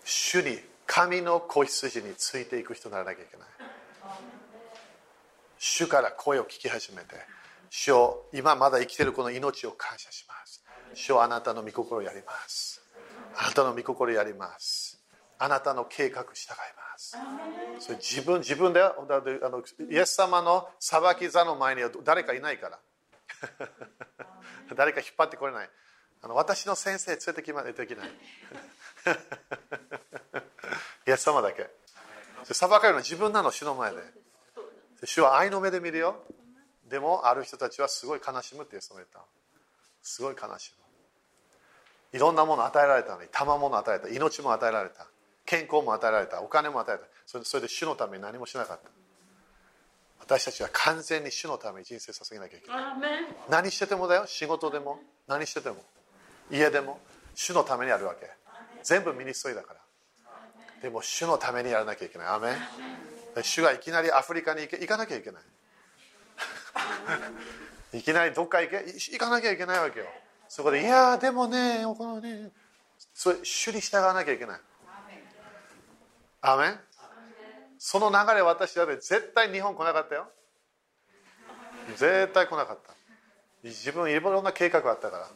[0.05, 3.47] 主に神の子羊についていく人にならなきゃいけない
[5.59, 7.15] 主から声を聞き始めて
[7.71, 10.63] 主を今まだ生きているこの命を感謝します
[10.95, 12.83] 主をあなたの御心をやります
[13.37, 14.92] あなたの御心をやります
[15.43, 16.57] あなたの計画従いま
[16.97, 17.17] す。
[17.81, 22.79] それ自分自分であのイエス様の裁き座の前には誰かいないから。
[24.77, 25.71] 誰か引っ張ってこれない。
[26.23, 28.09] あの私の先生連れてきまでできない
[31.09, 31.69] イエス様だけ。
[32.45, 34.01] 裁かれるのは自分なの主の前で。
[35.03, 36.23] 主は愛の目で見るよ。
[36.85, 39.25] でもある人たちはすごい悲しむってイエス様言った。
[40.05, 40.73] すごい悲し
[42.13, 42.17] む。
[42.17, 43.23] いろんなもの与えられたの。
[43.23, 44.09] に賜物与えた。
[44.09, 45.09] 命も与えられた
[45.45, 47.05] 健康も与えられたお金も与えた。
[47.27, 48.91] それそれで主のために何もしなかった。
[50.21, 52.83] 私たちは完全に主のために人生捧げなきゃいけない。
[53.51, 54.25] 何しててもだよ。
[54.27, 55.77] 仕事でも何してても。
[56.51, 57.01] 家でも
[57.35, 58.31] 主のためにあるわけ。
[58.85, 59.81] 全部ミニストリーだから。
[60.81, 62.27] でも主のためにやらなきゃいけない。
[62.29, 62.53] アメ
[63.43, 65.43] 主がいきなりアフリカに行け行かなきゃいけない。
[67.99, 70.07] いきなりどっか行け行かなきゃいけないわけよ。
[70.49, 72.51] そこでいやでもねこのね
[73.15, 74.61] それ主に従わなきゃいけない
[76.43, 76.81] アメン
[77.79, 80.29] その流れ私だって絶対日本来なかったよ。
[81.97, 82.93] 絶対来なかった。
[83.65, 85.29] 自分いろんな計画があったから。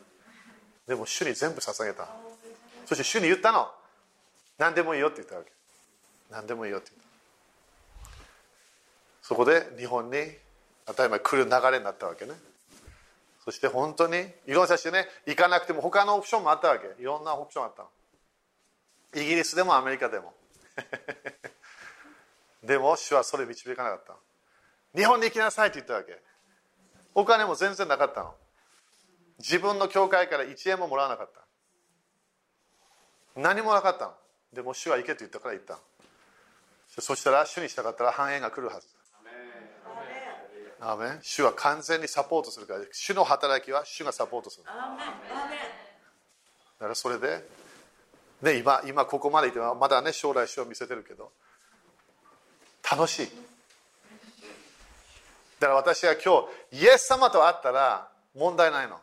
[0.87, 2.09] でも主に全部捧げた。
[2.87, 3.69] そして主に言ったの。
[4.59, 5.51] 何でもいいよって言ったわけ。
[6.31, 7.07] 何でもいいよって言った。
[9.23, 10.19] そこで日本に
[10.87, 12.33] 当たり前来る流れになったわけね。
[13.45, 17.01] そして本当にいろんな人ね行かなくても他のオプションもあったわけ。
[17.01, 17.89] いろんなオプションあったの。
[19.21, 20.33] イギリスでもアメリカでも。
[22.63, 24.17] でも主はそれ導かなかった。
[24.97, 26.21] 日本に行きなさいって言ったわけ。
[27.15, 28.35] お金も全然なかったの。
[29.39, 31.41] 自分の教会から1円ももらわなかった。
[33.41, 34.15] 何もなかったの。
[34.53, 35.79] でも主は行けと言ったから行った。
[36.89, 38.89] そしたら主にしたかったら繁栄が来るはず。
[40.81, 41.19] アメン。
[41.23, 42.81] 主は完全にサポートするから。
[42.93, 44.65] 主の働きは主がサポートする。
[44.65, 44.97] だか
[46.89, 47.43] らそれで
[48.43, 51.33] ね、今今ここまでいてまだね将来主を見せてるけど。
[52.89, 53.29] 楽しい。
[55.59, 59.01] だから私は今日イエス様と会ったら問題ないの。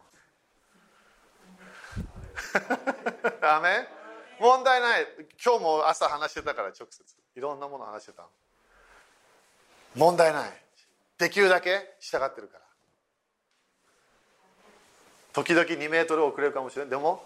[3.42, 3.88] ダメ
[4.40, 5.08] 問題ない。
[5.44, 7.04] 今日も朝話してたから直接。
[7.36, 8.26] いろんなもの話してた
[9.96, 10.64] 問題ない。
[11.18, 12.64] できるだけ従ってるから。
[15.34, 17.26] 時々2メートル遅れるかもしれないでも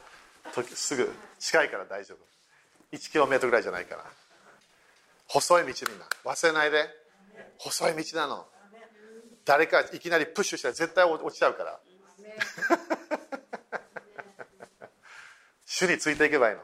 [0.76, 2.96] すぐ近いから大丈夫。
[2.96, 4.06] 1キロメートルぐらいじゃないから。
[5.28, 6.90] 細い道にな忘れないで。
[7.58, 8.46] 細い道なの。
[9.46, 11.80] 誰かいきなりプッシュしたら絶対落ちちゃうから。
[15.66, 16.62] 主についていけばいいの。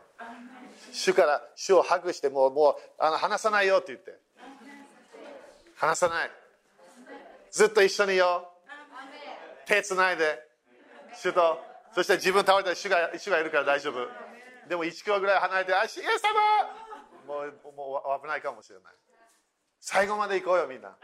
[0.92, 4.18] 主から主をハグしてもうもうあの離さないよって言って。
[5.76, 6.32] 離さない。
[7.52, 8.50] ずっと一緒にいよ
[9.66, 10.40] 手つないで。
[11.16, 11.60] 主と
[11.94, 14.08] そして自分倒れたら主が主がいるから大丈夫。
[14.68, 16.04] でも1キロぐらい離れて「あイエス様!」
[17.28, 18.94] もうもう危ないかもしれない。
[19.80, 20.96] 最後まで行こうよみんな。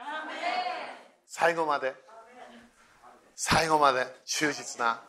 [1.26, 1.94] 最後まで。
[3.36, 4.08] 最後まで。
[4.26, 5.02] 忠実な。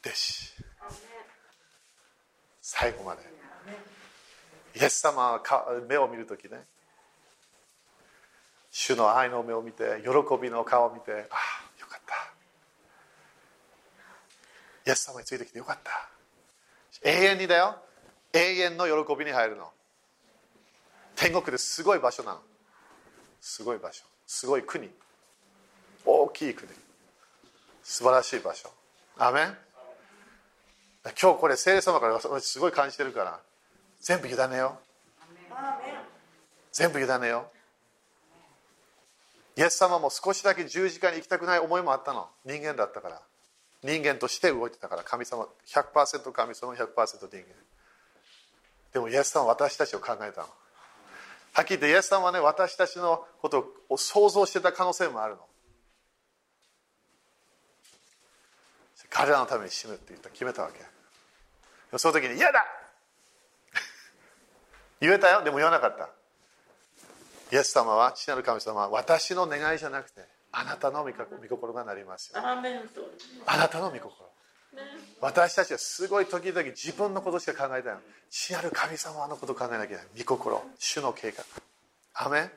[0.00, 0.52] 弟子。
[2.60, 3.22] 最後まで。
[4.74, 5.42] イエス様は
[5.88, 6.66] 目を見るときね。
[8.70, 12.14] 主の愛の目を見て喜びの顔を見てああよかった
[14.86, 16.08] イエス様についてきてよかった。
[17.02, 17.76] 永遠にだよ。
[18.32, 19.70] 永遠の喜びに入るの。
[21.16, 22.40] 天国ですごい場所なの。
[23.40, 24.04] すごい場所。
[24.26, 24.88] すごい国。
[26.04, 26.70] 大きい国。
[27.82, 28.70] 素晴らしい場所。
[29.18, 29.56] アメン。
[31.20, 33.38] 今日これ聖霊様からすごい感じてるから
[34.00, 34.76] 全部委ねよ
[36.72, 37.46] 全部委ねよ
[39.56, 42.28] イエス様も少しだけ十字架に行きたくない思いもあったの。
[42.44, 43.22] 人間だったから。
[43.86, 47.44] 人間として動いてたから神様100%神様100%人間。
[48.92, 50.48] でもイエス様は私たちを考えたの。
[51.52, 55.40] はっきり言ってイエス様はね私たちのことを想像してた可能性もあるの。
[59.08, 61.98] 彼らのために死ぬって言った決めたわけ。
[61.98, 62.66] その時に嫌だ!
[65.00, 65.44] 言えたよ。
[65.44, 66.10] でも言わなかった。
[67.52, 71.12] イエス様は父なる神様は私の願いじゃなくてあなたの御
[71.50, 72.40] 心がなりますよ。
[72.42, 72.56] あ
[73.58, 74.26] なたの御心。
[75.20, 77.98] 私たちはすごい時々自分のことしか考えてない。
[78.30, 80.04] 父なる神様のこと考えなきゃいけない。
[80.18, 80.62] 御心。
[80.78, 81.44] 主の計画。
[82.14, 82.50] アメン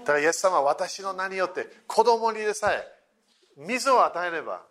[0.00, 2.86] だからイエス様は私の名によって子供にでさえ
[3.58, 4.62] 水を与えれば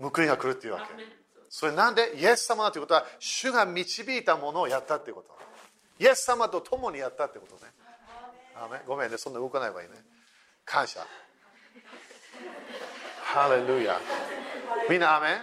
[0.00, 0.86] 報いが来るっていうわけ。
[1.48, 5.38] それなんでイエス様だということは主が導いたものをやったっていうこと。
[6.00, 7.70] イエス様と共にやったってことね
[8.86, 9.94] ごめんねそんな動かないばいいね。
[10.64, 11.00] 感謝。
[13.22, 14.00] ハレルヤ
[14.88, 15.38] みんなアメン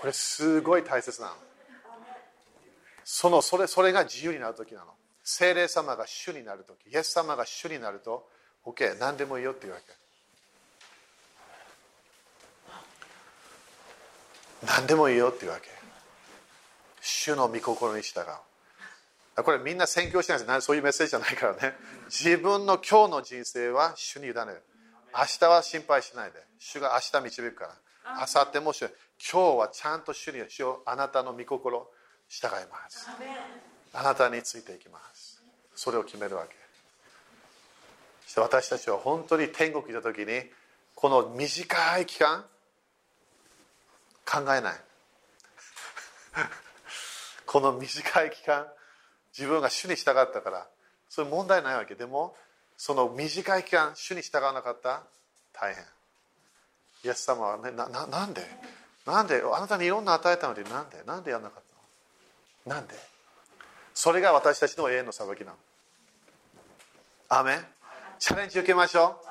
[0.00, 1.34] これすごい大切なの。
[3.04, 4.86] そのそれそれが自由になる時なの。
[5.22, 6.88] 精霊様が主になる時。
[6.92, 8.28] イエス様が主になると
[8.64, 9.84] OK 何でもいいよっていうわけ。
[14.66, 15.68] 何でもいいよっていうわけ。
[17.00, 18.24] 主の御心に従う
[19.42, 21.74] これみんな宣教してないですそういうメッセージじゃないからね。
[22.08, 24.62] 自分の今日の人生は主に委ねる。
[25.14, 26.38] 明日は心配しないで。
[26.58, 28.16] 主が明日導くから。
[28.16, 28.80] 明後日も主。
[28.82, 31.86] 今日はちゃんと主に主をあなたの御心
[32.28, 33.08] 従います。
[33.92, 35.42] あなたについていきます。
[35.74, 36.54] それを決めるわけ。
[38.24, 40.50] そして私たちは本当に天国にいた時に
[40.94, 42.44] この短い期間
[44.24, 44.76] 考えない。
[47.46, 48.66] この短い期間
[49.36, 50.66] 自分が主に従ったから
[51.08, 51.94] それ問題ないわけ。
[51.94, 52.34] でも
[52.76, 55.02] その短い期間主に従わなかった
[55.52, 55.84] 大変。
[57.04, 58.42] イエス様はねなななんで？
[59.06, 59.42] なんで？
[59.54, 61.02] あなたにいろんな与えたのになんで？
[61.06, 61.62] なんでやらなかっ
[62.64, 62.76] たの？
[62.76, 62.94] なんで？
[63.94, 65.52] それが私たちの永遠の裁きなの。
[67.28, 67.64] アメン？
[68.18, 69.26] チャレンジ受けましょう。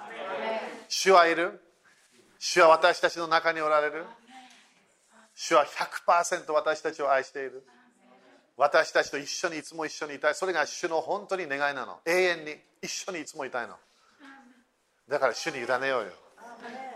[0.88, 1.62] 主はいる。
[2.40, 4.06] 主は私たちの中におられる。
[5.36, 7.64] 主は100%私たちを愛している。
[8.58, 10.36] 私たちと一緒にいつも一緒にいたい。
[10.36, 12.00] それが主の本当に願いなの。
[12.06, 12.56] 永遠に。
[12.82, 13.76] 一緒にいつもいたいの。
[15.10, 16.12] だから主に委ねようよ。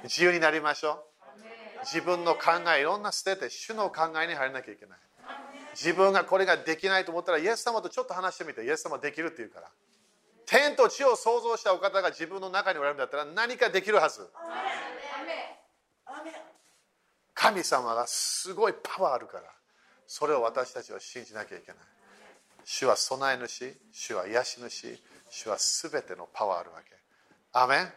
[0.03, 1.09] 自由になりましょう。
[1.83, 4.99] 自分の考えいろんな捨てて主の考えに入らなきゃいけない。
[5.73, 9.67] 自分がこれができないと思ったらイエス様とちょっと話してみてイエス様できるって言うから。
[10.45, 14.27] 天と地を創造したお方が自分の中におられるんだったら何かできるはず。
[17.35, 19.43] 神様がすごいパワーあるから
[20.11, 21.77] それを私たちは信じなきゃいけない。
[22.65, 24.97] 主は備え主主は癒し主
[25.29, 26.95] 主は全てのパワーあるわけ。
[27.53, 27.93] アメン？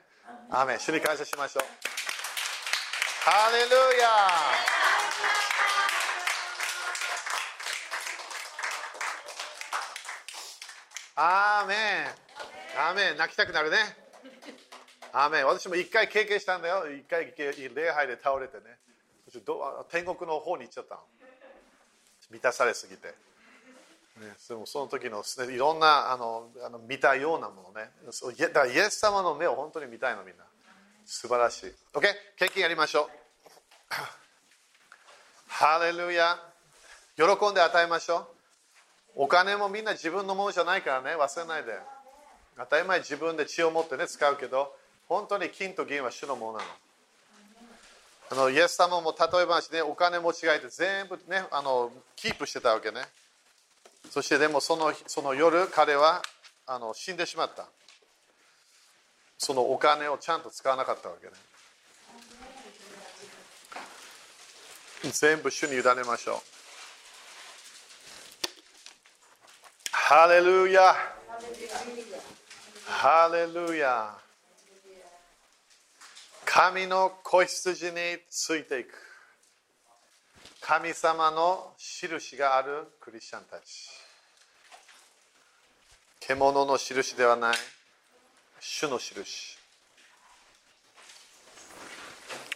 [0.51, 0.79] アメン。
[0.79, 1.65] 主に感謝しましょう。
[3.25, 4.09] ハレルヤ
[11.17, 11.79] アーメン。
[12.79, 13.17] アーメン。
[13.17, 13.79] 泣きたくなるね。
[15.15, 15.47] アーメン。
[15.47, 16.85] 私も一回経験したんだよ。
[16.93, 18.65] 一回礼拝で倒れてね。
[19.89, 21.01] 天国の方に行っちゃったの
[22.33, 23.15] 満たされすぎて、ね、
[24.49, 27.91] でもその時のいろんなあのあの見たようなものね。
[28.39, 30.45] だからイエス様の目を本当に見たいのみんな。
[31.05, 31.73] 素晴らしい。
[31.93, 32.03] OK
[32.39, 33.11] 経験やりましょう。
[35.49, 36.39] ハレルヤ。
[37.17, 38.27] 喜んで与えましょう。
[39.15, 41.17] お金もみんな自分のものじゃないからね。
[41.17, 41.79] 忘れないで。
[42.57, 44.75] 当たり前自分で血を持ってね使うけど
[45.09, 46.71] 本当に金と銀は主のものなの。
[48.33, 53.03] あのイエス様も例えばねお金持ちがいて全部ねあのキープしてたわけね。
[54.09, 56.23] そしてでもそのその夜彼は
[56.67, 57.67] あの死んでしまった。
[59.37, 61.33] そのお金をちゃんと使わなかったわけね。
[65.13, 66.37] 全部主に委ねましょう。
[69.91, 70.95] ハレルヤ。
[72.87, 74.15] ハレルヤ。
[76.55, 77.93] 神の子羊に
[78.29, 78.89] ついていく。
[80.61, 83.89] 神様の印があるクリスチャンたち。
[86.21, 87.57] 獣の印ではない。
[88.61, 89.57] 主の印。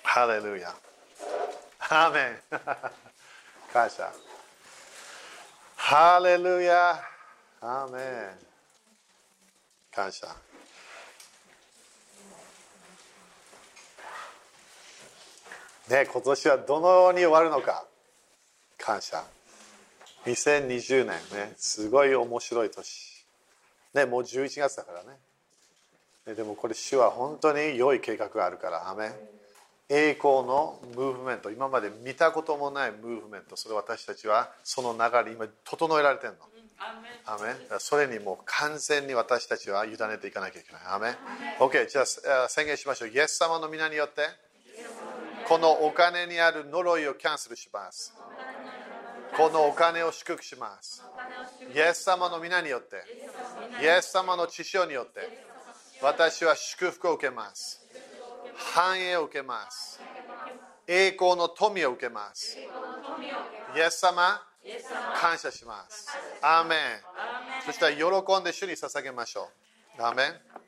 [0.02, 0.74] ハレルヤ。
[1.89, 2.43] アーメン。
[3.73, 4.12] 感謝。
[5.74, 7.02] ハレルヤ。
[7.62, 8.47] アーメン。
[9.90, 10.36] 感謝。
[15.89, 17.85] ね今年はどのように終わるのか。
[18.79, 19.25] 感謝。
[20.27, 23.27] 2020年ねすごい面白い年。
[23.95, 25.19] ねもう11月だからね。
[26.27, 28.91] ねでもこれ主は本当に良い計画があるから。
[28.91, 29.13] アメン。
[29.89, 31.51] 栄光のムーブメント。
[31.53, 33.57] 今まで見たこともないムーブメント。
[33.57, 36.39] それ私たちはその流れ今整えられてるの。
[37.25, 37.81] アメン。
[37.81, 40.83] それにもう完全に私たちは委ねていかなきゃいけない。
[40.87, 41.15] アメン。
[41.61, 43.11] OK じゃあ宣言しましょう。
[43.11, 44.23] イエス様の皆によって
[45.48, 48.14] このお金にある呪いをキャンセルします。
[49.36, 51.05] このお金を祝福します。
[51.74, 52.97] イエス様の皆によって
[53.82, 55.20] イエス様の血潮によって
[56.02, 57.81] 私は祝福を受けます。
[58.56, 60.01] 繁栄を受けます。
[60.86, 62.59] 栄光の富を受けます。
[62.59, 64.40] イエス様
[65.20, 66.09] 感謝します。
[66.43, 66.78] アーメン。
[67.64, 69.48] そしたら喜んで主に捧げましょ
[69.98, 70.02] う。
[70.02, 70.65] アーメン。